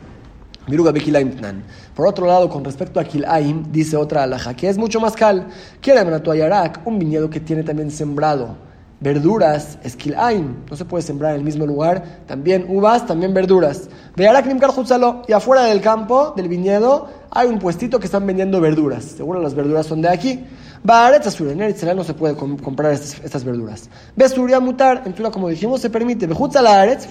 Por 1.95 2.05
otro 2.05 2.27
lado, 2.27 2.49
con 2.49 2.65
respecto 2.65 2.99
a 2.99 3.05
Kilaim, 3.05 3.71
dice 3.71 3.95
otra 3.95 4.23
alhaja, 4.23 4.53
que 4.53 4.67
es 4.67 4.77
mucho 4.77 4.99
más 4.99 5.13
cal. 5.13 5.47
Quiere 5.79 6.01
un 6.83 6.99
viñedo 6.99 7.29
que 7.29 7.39
tiene 7.39 7.63
también 7.63 7.89
sembrado 7.89 8.57
verduras, 8.99 9.77
esquilaim, 9.83 10.53
no 10.69 10.75
se 10.75 10.83
puede 10.83 11.01
sembrar 11.01 11.31
en 11.31 11.37
el 11.37 11.45
mismo 11.45 11.65
lugar, 11.65 12.03
también 12.27 12.65
uvas, 12.67 13.05
también 13.05 13.33
verduras. 13.33 13.87
Y 14.17 15.31
afuera 15.31 15.63
del 15.63 15.79
campo, 15.79 16.33
del 16.35 16.49
viñedo, 16.49 17.07
hay 17.31 17.47
un 17.47 17.59
puestito 17.59 17.99
que 17.99 18.07
están 18.07 18.27
vendiendo 18.27 18.59
verduras. 18.59 19.05
Seguro 19.05 19.41
las 19.41 19.55
verduras 19.55 19.85
son 19.85 20.01
de 20.01 20.09
aquí. 20.09 20.43
En 20.83 21.69
Israel 21.69 21.97
no 21.97 22.03
se 22.03 22.13
puede 22.13 22.35
comprar 22.35 22.93
estas, 22.93 23.43
verduras. 23.43 23.89
Ve 24.15 24.29
Suria 24.29 24.59
mutar, 24.59 25.03
en 25.05 25.13
Tula, 25.13 25.31
como 25.31 25.49
dijimos, 25.49 25.81
se 25.81 25.89
permite. 25.89 26.27
Bejutz 26.27 26.55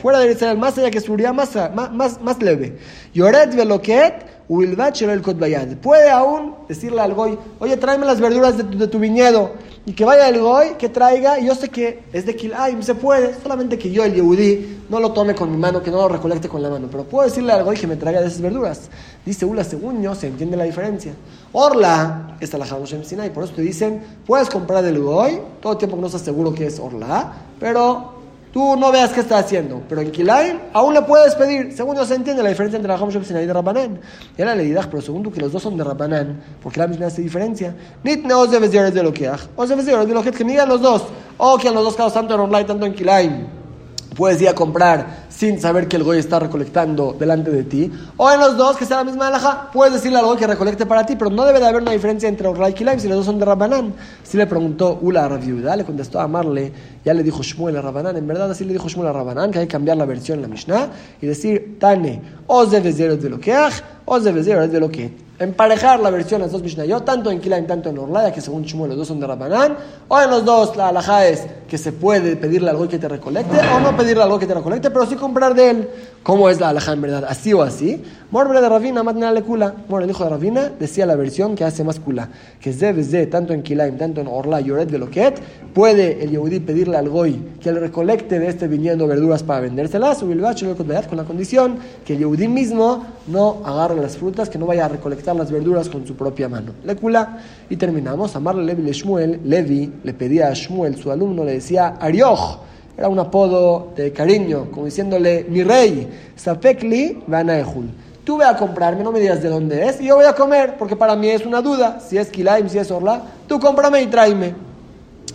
fuera 0.00 0.20
de 0.20 0.32
Israel, 0.32 0.58
más 0.58 0.78
allá 0.78 0.90
que 0.90 1.00
Suria, 1.00 1.32
más, 1.32 1.54
más, 1.74 2.20
más, 2.20 2.42
leve. 2.42 2.78
Yoret 3.14 3.54
veloquet, 3.54 4.14
el 4.14 4.33
Puede 4.48 6.10
aún 6.10 6.54
decirle 6.68 7.00
al 7.00 7.14
goy, 7.14 7.38
oye, 7.58 7.76
tráeme 7.76 8.06
las 8.06 8.20
verduras 8.20 8.56
de 8.58 8.88
tu 8.88 8.98
viñedo 8.98 9.52
y 9.86 9.92
que 9.92 10.04
vaya 10.04 10.28
el 10.28 10.40
goy, 10.40 10.74
que 10.78 10.88
traiga, 10.88 11.38
y 11.38 11.46
yo 11.46 11.54
sé 11.54 11.68
que 11.68 12.04
es 12.12 12.24
de 12.24 12.34
Kilayim, 12.34 12.82
se 12.82 12.94
puede, 12.94 13.34
solamente 13.42 13.78
que 13.78 13.90
yo, 13.90 14.02
el 14.02 14.14
Yehudí, 14.14 14.78
no 14.88 14.98
lo 14.98 15.12
tome 15.12 15.34
con 15.34 15.50
mi 15.50 15.58
mano, 15.58 15.82
que 15.82 15.90
no 15.90 15.98
lo 15.98 16.08
recolecte 16.08 16.48
con 16.48 16.62
la 16.62 16.70
mano, 16.70 16.88
pero 16.90 17.04
puedo 17.04 17.28
decirle 17.28 17.52
al 17.52 17.64
goy 17.64 17.76
que 17.76 17.86
me 17.86 17.96
traiga 17.96 18.22
de 18.22 18.28
esas 18.28 18.40
verduras. 18.40 18.88
Dice 19.26 19.44
Ula, 19.44 19.62
según 19.62 20.02
yo, 20.02 20.14
se 20.14 20.28
entiende 20.28 20.56
la 20.56 20.64
diferencia. 20.64 21.12
Orla, 21.52 22.36
esta 22.40 22.56
la 22.56 22.64
Hamushem 22.64 23.04
Sinai, 23.04 23.32
por 23.32 23.44
eso 23.44 23.52
te 23.54 23.62
dicen, 23.62 24.02
puedes 24.26 24.48
comprar 24.48 24.82
del 24.82 25.00
goy, 25.00 25.38
todo 25.60 25.72
el 25.72 25.78
tiempo 25.78 25.96
que 25.96 26.00
no 26.00 26.06
estás 26.06 26.22
seguro 26.22 26.54
que 26.54 26.66
es 26.66 26.80
Orla, 26.80 27.32
pero 27.60 28.23
tú 28.54 28.76
no 28.76 28.92
veas 28.92 29.10
qué 29.10 29.18
está 29.18 29.38
haciendo. 29.38 29.82
Pero 29.88 30.00
en 30.00 30.12
Kilaim 30.12 30.58
aún 30.72 30.94
le 30.94 31.02
puedes 31.02 31.34
pedir. 31.34 31.72
Según 31.72 31.96
no 31.96 32.04
se 32.04 32.14
entiende 32.14 32.40
la 32.40 32.50
diferencia 32.50 32.76
entre 32.76 32.88
la 32.88 32.94
Ham 32.94 33.10
y 33.10 33.32
de 33.32 33.52
Rabbanán. 33.52 34.00
Y 34.38 34.42
la 34.42 34.54
leidad, 34.54 34.86
pero 34.88 35.02
segundo 35.02 35.32
que 35.32 35.40
los 35.40 35.50
dos 35.50 35.60
son 35.60 35.76
de 35.76 35.82
Rabbanán, 35.82 36.40
porque 36.62 36.78
la 36.78 36.86
misma 36.86 37.06
hace 37.06 37.20
diferencia. 37.20 37.74
Nit 38.04 38.24
ne 38.24 38.32
oze 38.32 38.60
de 38.60 39.02
lo 39.02 39.12
que 39.12 39.28
Oze 39.56 39.74
de 39.74 40.14
lo 40.14 40.22
que 40.22 40.30
que 40.30 40.44
digan 40.44 40.68
los 40.68 40.80
dos. 40.80 41.02
O 41.36 41.58
que 41.58 41.66
en 41.66 41.74
los 41.74 41.82
dos 41.82 41.96
casos, 41.96 42.14
tanto 42.14 42.34
en 42.34 42.40
online, 42.40 42.64
tanto 42.64 42.86
en 42.86 42.94
Kilaim 42.94 43.46
puedes 44.14 44.40
ir 44.40 44.48
a 44.48 44.54
comprar 44.54 45.23
sin 45.36 45.60
saber 45.60 45.88
que 45.88 45.96
el 45.96 46.04
goy 46.04 46.18
está 46.18 46.38
recolectando 46.38 47.16
delante 47.18 47.50
de 47.50 47.64
ti. 47.64 47.90
O 48.16 48.30
en 48.30 48.38
los 48.38 48.56
dos, 48.56 48.76
que 48.76 48.86
sea 48.86 48.98
la 48.98 49.04
misma 49.04 49.28
alhaja, 49.28 49.70
puedes 49.72 49.94
decirle 49.94 50.18
al 50.18 50.26
goy 50.26 50.36
que 50.36 50.46
recolecte 50.46 50.86
para 50.86 51.04
ti, 51.04 51.16
pero 51.16 51.30
no 51.30 51.44
debe 51.44 51.58
de 51.58 51.66
haber 51.66 51.82
una 51.82 51.90
diferencia 51.90 52.28
entre 52.28 52.46
Orla 52.46 52.70
y 52.70 52.74
Kilaim 52.74 53.00
si 53.00 53.08
los 53.08 53.18
dos 53.18 53.26
son 53.26 53.38
de 53.38 53.44
Rabbanán. 53.44 53.94
Si 54.22 54.36
le 54.36 54.46
preguntó 54.46 54.98
Ula 55.02 55.24
a 55.24 55.28
Rabiuda, 55.28 55.76
le 55.76 55.84
contestó 55.84 56.20
a 56.20 56.24
Amarle, 56.24 56.72
ya 57.04 57.14
le 57.14 57.22
dijo 57.22 57.42
Shmuel 57.42 57.76
a 57.76 57.82
Rabbanán, 57.82 58.16
en 58.16 58.26
verdad 58.26 58.50
así 58.50 58.64
le 58.64 58.72
dijo 58.72 58.88
Shmuel 58.88 59.08
a 59.08 59.12
Rabbanán, 59.12 59.50
que 59.50 59.58
hay 59.58 59.66
que 59.66 59.72
cambiar 59.72 59.96
la 59.96 60.04
versión 60.04 60.38
en 60.38 60.42
la 60.42 60.48
Mishnah 60.48 60.88
y 61.20 61.26
decir, 61.26 61.78
Tane, 61.80 62.22
os 62.46 62.70
de 62.70 62.80
de 62.80 63.28
lo 63.28 63.40
que 63.40 63.54
os 64.04 64.24
de 64.24 64.32
de 64.32 64.80
lo 64.80 64.90
que 64.90 65.24
emparejar 65.38 66.00
la 66.00 66.10
versión 66.10 66.40
de 66.40 66.46
las 66.46 66.52
dos 66.52 66.62
Mishnayot, 66.62 67.04
tanto 67.04 67.30
en 67.30 67.40
Kilaim, 67.40 67.66
tanto 67.66 67.88
en 67.88 67.98
Orlaya, 67.98 68.32
que 68.32 68.40
según 68.40 68.62
Shmuel 68.62 68.90
los 68.90 68.98
dos 68.98 69.08
son 69.08 69.20
de 69.20 69.26
Rabbanán, 69.26 69.76
o 70.08 70.20
en 70.20 70.30
los 70.30 70.44
dos 70.44 70.76
la 70.76 70.88
alhaja 70.88 71.26
es 71.26 71.46
que 71.68 71.76
se 71.76 71.92
puede 71.92 72.36
pedirle 72.36 72.70
algo 72.70 72.88
que 72.88 72.98
te 72.98 73.08
recolecte, 73.08 73.56
o 73.74 73.80
no 73.80 73.96
pedirle 73.96 74.22
algo 74.22 74.38
que 74.38 74.46
te 74.46 74.54
recolecte, 74.54 74.90
pero 74.90 75.06
sí 75.06 75.16
comprar 75.24 75.54
de 75.54 75.70
él. 75.70 75.88
¿Cómo 76.22 76.48
es 76.48 76.58
la 76.60 76.70
alhaja 76.70 76.92
en 76.92 77.02
verdad? 77.02 77.24
¿Así 77.28 77.52
o 77.52 77.62
así? 77.62 78.02
Morbre 78.30 78.60
de 78.60 78.68
Ravina, 78.68 79.02
matna 79.02 79.30
le 79.30 79.42
kula. 79.42 79.74
El 79.90 80.10
hijo 80.10 80.24
de 80.24 80.30
Ravina 80.30 80.72
decía 80.78 81.06
la 81.06 81.16
versión 81.16 81.54
que 81.54 81.64
hace 81.64 81.82
más 81.84 81.98
kula, 81.98 82.28
que 82.60 82.72
de, 82.72 83.26
tanto 83.26 83.52
en 83.52 83.62
Kilaim, 83.62 83.96
tanto 83.96 84.20
en 84.20 84.26
Orla, 84.26 84.60
Yoret, 84.60 84.90
Veloquet, 84.90 85.40
puede 85.72 86.22
el 86.22 86.30
Yehudí 86.30 86.60
pedirle 86.60 86.96
al 86.96 87.08
Goy 87.08 87.38
que 87.60 87.72
le 87.72 87.80
recolecte 87.80 88.38
de 88.38 88.48
este 88.48 88.68
viñedo 88.68 89.06
verduras 89.06 89.42
para 89.42 89.60
vendérselas, 89.60 90.22
o 90.22 90.30
el 90.30 90.40
con 91.08 91.16
la 91.16 91.24
condición 91.24 91.76
que 92.04 92.14
el 92.14 92.20
Yehudí 92.20 92.48
mismo 92.48 93.04
no 93.26 93.62
agarre 93.64 93.96
las 93.96 94.16
frutas, 94.16 94.50
que 94.50 94.58
no 94.58 94.66
vaya 94.66 94.86
a 94.86 94.88
recolectar 94.88 95.36
las 95.36 95.50
verduras 95.50 95.88
con 95.88 96.06
su 96.06 96.16
propia 96.16 96.48
mano. 96.48 96.72
Le 96.84 96.96
kula. 96.96 97.38
Y 97.70 97.76
terminamos. 97.76 98.36
Amarle 98.36 98.64
Levi 98.64 98.82
le 98.82 98.92
Shmuel, 98.92 99.40
Levi 99.44 99.92
le 100.02 100.14
pedía 100.14 100.48
a 100.48 100.54
Shmuel, 100.54 100.96
su 100.96 101.10
alumno, 101.10 101.44
le 101.44 101.52
decía, 101.52 101.96
Arioch 102.00 102.60
era 102.96 103.08
un 103.08 103.18
apodo 103.18 103.88
de 103.96 104.12
cariño, 104.12 104.68
como 104.70 104.86
diciéndole, 104.86 105.46
mi 105.48 105.62
rey, 105.62 106.08
Sapekli 106.36 107.22
Vanaehul. 107.26 107.90
Tú 108.24 108.38
ve 108.38 108.44
a 108.44 108.56
comprarme, 108.56 109.02
no 109.02 109.12
me 109.12 109.20
digas 109.20 109.42
de 109.42 109.48
dónde 109.48 109.86
es, 109.86 110.00
y 110.00 110.06
yo 110.06 110.16
voy 110.16 110.24
a 110.24 110.34
comer, 110.34 110.76
porque 110.78 110.96
para 110.96 111.14
mí 111.14 111.28
es 111.28 111.44
una 111.44 111.60
duda, 111.60 112.00
si 112.00 112.16
es 112.16 112.28
Kilaim, 112.28 112.68
si 112.68 112.78
es 112.78 112.90
Orla, 112.90 113.22
tú 113.46 113.60
cómprame 113.60 114.02
y 114.02 114.06
tráeme. 114.06 114.54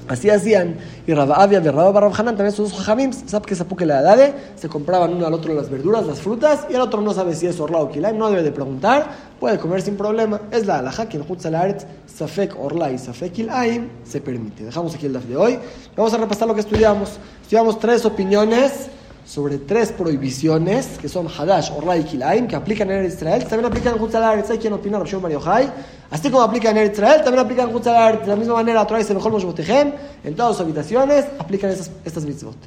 Así 0.09 0.27
hacían. 0.29 0.75
Y 1.05 1.13
Rababia 1.13 1.59
de 1.59 1.71
Rabba 1.71 2.07
Hanan, 2.07 2.35
también 2.35 2.51
sus 2.51 2.71
dos 2.71 2.79
jajamim, 2.79 3.13
sabe 3.13 3.45
que 3.45 3.55
que 3.55 3.85
la 3.85 4.01
edad, 4.01 4.33
se 4.55 4.67
compraban 4.67 5.13
uno 5.13 5.27
al 5.27 5.33
otro 5.33 5.53
las 5.53 5.69
verduras, 5.69 6.05
las 6.05 6.19
frutas, 6.19 6.65
y 6.67 6.73
el 6.73 6.81
otro 6.81 6.99
no 6.99 7.13
sabe 7.13 7.35
si 7.35 7.45
es 7.45 7.59
orla 7.59 7.77
o 7.77 7.91
kilaim, 7.91 8.17
no 8.17 8.29
debe 8.29 8.41
de 8.41 8.51
preguntar, 8.51 9.07
puede 9.39 9.59
comer 9.59 9.83
sin 9.83 9.95
problema. 9.95 10.41
Es 10.51 10.65
la 10.65 10.79
alhaja 10.79 11.07
que 11.07 11.17
en 11.17 11.25
Hutzalaret, 11.27 11.85
Safek 12.07 12.59
orla 12.59 12.91
y 12.91 12.97
Safek 12.97 13.33
kilaim 13.33 13.87
se 14.03 14.19
permite. 14.19 14.63
Dejamos 14.63 14.95
aquí 14.95 15.05
el 15.05 15.13
daf 15.13 15.25
de 15.25 15.37
hoy. 15.37 15.59
Vamos 15.95 16.11
a 16.13 16.17
repasar 16.17 16.47
lo 16.47 16.55
que 16.55 16.61
estudiamos. 16.61 17.19
Estudiamos 17.43 17.77
tres 17.77 18.03
opiniones 18.03 18.89
sobre 19.29 19.59
tres 19.59 19.91
prohibiciones 19.91 20.97
que 20.99 21.07
son 21.07 21.27
Hadash, 21.27 21.69
Orla 21.77 21.97
y 21.97 22.03
Kilaim, 22.03 22.47
que 22.47 22.55
aplican 22.55 22.89
en 22.89 23.05
Israel, 23.05 23.43
también 23.43 23.65
aplican 23.65 23.95
en 23.95 24.01
Hutzalaret. 24.01 24.49
¿Hay 24.49 24.57
quien 24.57 24.73
opina? 24.73 24.97
Rabshon 24.97 25.21
Mario 25.21 25.39
Jai. 25.39 25.71
Así 26.09 26.31
como 26.31 26.41
aplica 26.41 26.71
en 26.71 26.91
Israel, 26.91 27.21
también 27.23 27.45
aplica 27.45 27.61
en 27.61 27.75
Hutzalaret. 27.75 28.21
De 28.21 28.27
la 28.27 28.35
misma 28.35 28.55
manera, 28.55 28.87
Torah 28.87 28.99
y 28.99 29.13
mejor 29.13 29.31
Mosbotejem, 29.31 29.93
en 30.23 30.35
todas 30.35 30.53
sus 30.53 30.65
habitaciones, 30.65 31.25
aplican 31.37 31.69
estas, 31.69 31.91
estas 32.03 32.25
mitzvot. 32.25 32.57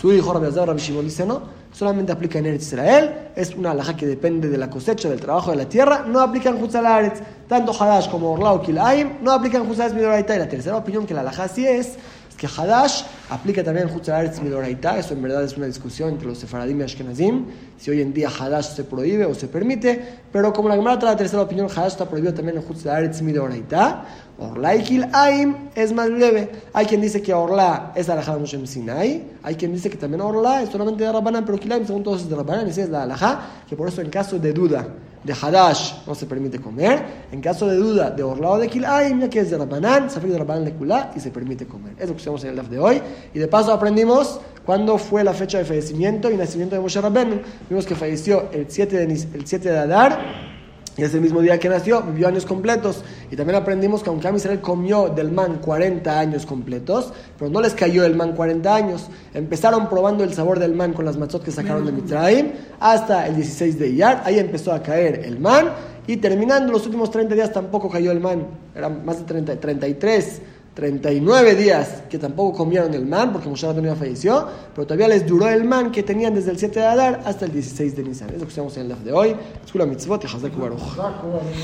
Su 0.00 0.12
hijo 0.12 0.32
Rabbi 0.32 0.46
Azar, 0.46 0.68
Rabbi 0.68 0.80
Shimon 0.80 1.04
dice 1.06 1.26
no, 1.26 1.42
solamente 1.72 2.12
aplica 2.12 2.38
en 2.38 2.54
Israel, 2.54 3.30
es 3.34 3.52
una 3.56 3.72
alhaja 3.72 3.96
que 3.96 4.06
depende 4.06 4.48
de 4.48 4.58
la 4.58 4.70
cosecha, 4.70 5.08
del 5.08 5.20
trabajo 5.20 5.50
de 5.50 5.56
la 5.56 5.68
tierra, 5.68 6.04
no 6.06 6.20
aplica 6.20 6.50
en 6.50 6.62
Hutzalaret. 6.62 7.20
Tanto 7.48 7.72
Hadash 7.72 8.08
como 8.08 8.32
Orla 8.32 8.52
o 8.52 8.62
Kilaim 8.62 9.18
no 9.22 9.32
aplican 9.32 9.62
en 9.62 9.70
Hutzalaret 9.70 9.96
Midoraita. 9.96 10.36
Y 10.36 10.38
la 10.38 10.48
tercera 10.48 10.76
opinión 10.76 11.04
que 11.04 11.14
la 11.14 11.22
alhaja 11.22 11.48
sí 11.48 11.66
es 11.66 11.96
que 12.42 12.48
Hadash 12.48 13.04
aplica 13.30 13.62
también 13.62 13.88
en 13.88 13.94
Hutzalaretz 13.94 14.42
Midoraita, 14.42 14.98
eso 14.98 15.14
en 15.14 15.22
verdad 15.22 15.44
es 15.44 15.56
una 15.56 15.66
discusión 15.66 16.08
entre 16.08 16.26
los 16.26 16.38
sefaradim 16.38 16.80
y 16.80 16.82
ashkenazim, 16.82 17.44
si 17.78 17.92
hoy 17.92 18.00
en 18.00 18.12
día 18.12 18.30
Hadash 18.36 18.74
se 18.74 18.82
prohíbe 18.82 19.24
o 19.26 19.32
se 19.32 19.46
permite, 19.46 20.18
pero 20.32 20.52
como 20.52 20.68
la 20.68 20.74
Gemara 20.74 20.98
trae 20.98 21.12
la 21.12 21.16
tercera 21.16 21.42
opinión, 21.42 21.68
Hadash 21.70 21.92
está 21.92 22.08
prohibido 22.08 22.34
también 22.34 22.56
en 22.56 22.64
Hutzalaretz 22.68 23.22
Midoraita. 23.22 24.04
Orla 24.40 24.74
y 24.74 25.00
Aim 25.12 25.54
es 25.76 25.92
más 25.92 26.08
leve. 26.08 26.50
Hay 26.72 26.86
quien 26.86 27.00
dice 27.00 27.22
que 27.22 27.32
Orla 27.32 27.92
es 27.94 28.08
alajá 28.08 28.34
de 28.34 28.40
Moshe 28.40 28.66
Sinai, 28.66 29.24
hay 29.44 29.54
quien 29.54 29.72
dice 29.72 29.88
que 29.88 29.96
también 29.96 30.20
Orla 30.20 30.62
es 30.62 30.70
solamente 30.70 31.04
de 31.04 31.12
Rabbanan, 31.12 31.44
pero 31.44 31.60
Kilaim 31.60 31.86
según 31.86 32.02
todos 32.02 32.22
es 32.22 32.28
de 32.28 32.34
Rabbanan, 32.34 32.66
y 32.66 32.70
es 32.70 32.88
la 32.88 33.04
alajá, 33.04 33.40
que 33.68 33.76
por 33.76 33.86
eso 33.86 34.00
en 34.00 34.10
caso 34.10 34.40
de 34.40 34.52
duda 34.52 34.88
de 35.24 35.32
Hadash 35.32 36.06
no 36.06 36.14
se 36.14 36.26
permite 36.26 36.58
comer. 36.58 37.04
En 37.30 37.40
caso 37.40 37.66
de 37.66 37.76
duda 37.76 38.10
de 38.10 38.22
Orlao 38.22 38.58
de 38.58 38.68
Kilaim, 38.68 39.20
ya 39.20 39.30
que 39.30 39.40
es 39.40 39.50
de 39.50 39.58
Rabbanán, 39.58 40.10
se 40.10 40.20
de 40.20 40.38
Rabbanán 40.38 40.64
de 40.64 40.72
Kulá 40.72 41.12
y 41.14 41.20
se 41.20 41.30
permite 41.30 41.66
comer. 41.66 41.94
Es 41.98 42.10
que 42.10 42.16
usamos 42.16 42.42
en 42.44 42.50
el 42.50 42.56
DAF 42.56 42.68
de 42.68 42.78
hoy. 42.78 43.02
Y 43.32 43.38
de 43.38 43.48
paso 43.48 43.72
aprendimos 43.72 44.40
cuándo 44.64 44.98
fue 44.98 45.24
la 45.24 45.32
fecha 45.32 45.58
de 45.58 45.64
fallecimiento 45.64 46.30
y 46.30 46.36
nacimiento 46.36 46.74
de 46.74 46.82
Moshe 46.82 47.00
Rabbeinu. 47.00 47.40
Vimos 47.68 47.86
que 47.86 47.94
falleció 47.94 48.48
el 48.52 48.66
7 48.68 48.96
de, 48.96 49.04
el 49.04 49.46
7 49.46 49.70
de 49.70 49.78
Adar 49.78 50.51
y 50.96 51.02
ese 51.02 51.20
mismo 51.20 51.40
día 51.40 51.58
que 51.58 51.70
nació, 51.70 52.02
vivió 52.02 52.28
años 52.28 52.44
completos. 52.44 53.02
Y 53.30 53.36
también 53.36 53.56
aprendimos 53.56 54.02
que 54.02 54.10
aunque 54.10 54.28
Israel 54.34 54.60
comió 54.60 55.08
del 55.08 55.32
man 55.32 55.58
40 55.62 56.18
años 56.18 56.44
completos, 56.44 57.12
pero 57.38 57.50
no 57.50 57.60
les 57.62 57.72
cayó 57.72 58.04
el 58.04 58.14
man 58.14 58.32
40 58.32 58.74
años. 58.74 59.08
Empezaron 59.32 59.88
probando 59.88 60.22
el 60.22 60.34
sabor 60.34 60.58
del 60.58 60.74
man 60.74 60.92
con 60.92 61.06
las 61.06 61.16
matzot 61.16 61.42
que 61.42 61.50
sacaron 61.50 61.86
de 61.86 61.92
Mitzrayim 61.92 62.52
hasta 62.78 63.26
el 63.26 63.36
16 63.36 63.78
de 63.78 63.88
Iyar. 63.88 64.22
Ahí 64.26 64.38
empezó 64.38 64.72
a 64.72 64.82
caer 64.82 65.22
el 65.24 65.40
man. 65.40 65.70
Y 66.06 66.18
terminando 66.18 66.72
los 66.72 66.84
últimos 66.84 67.10
30 67.10 67.34
días 67.34 67.52
tampoco 67.52 67.88
cayó 67.88 68.12
el 68.12 68.20
man. 68.20 68.46
Eran 68.74 69.04
más 69.04 69.18
de 69.18 69.24
30, 69.24 69.60
33 69.60 70.42
39 70.74 71.54
días 71.54 72.02
que 72.08 72.18
tampoco 72.18 72.56
comieron 72.56 72.94
el 72.94 73.04
man 73.04 73.32
porque 73.32 73.48
Moshe 73.48 73.66
Rabbeinu 73.66 73.94
falleció, 73.94 74.46
pero 74.74 74.86
todavía 74.86 75.08
les 75.08 75.26
duró 75.26 75.48
el 75.48 75.64
man 75.64 75.92
que 75.92 76.02
tenían 76.02 76.34
desde 76.34 76.50
el 76.50 76.58
7 76.58 76.80
de 76.80 76.86
Adar 76.86 77.22
hasta 77.26 77.44
el 77.44 77.52
16 77.52 77.96
de 77.96 78.02
Nisan. 78.04 78.30
Es 78.30 78.38
lo 78.38 78.44
que 78.44 78.50
estamos 78.50 78.76
en 78.78 78.90
el 78.90 79.04
de 79.04 79.12
hoy. 79.12 79.36
Escuela 79.64 79.86
mitzvot 79.86 80.24
y 80.24 80.60
Baruch. 80.60 80.80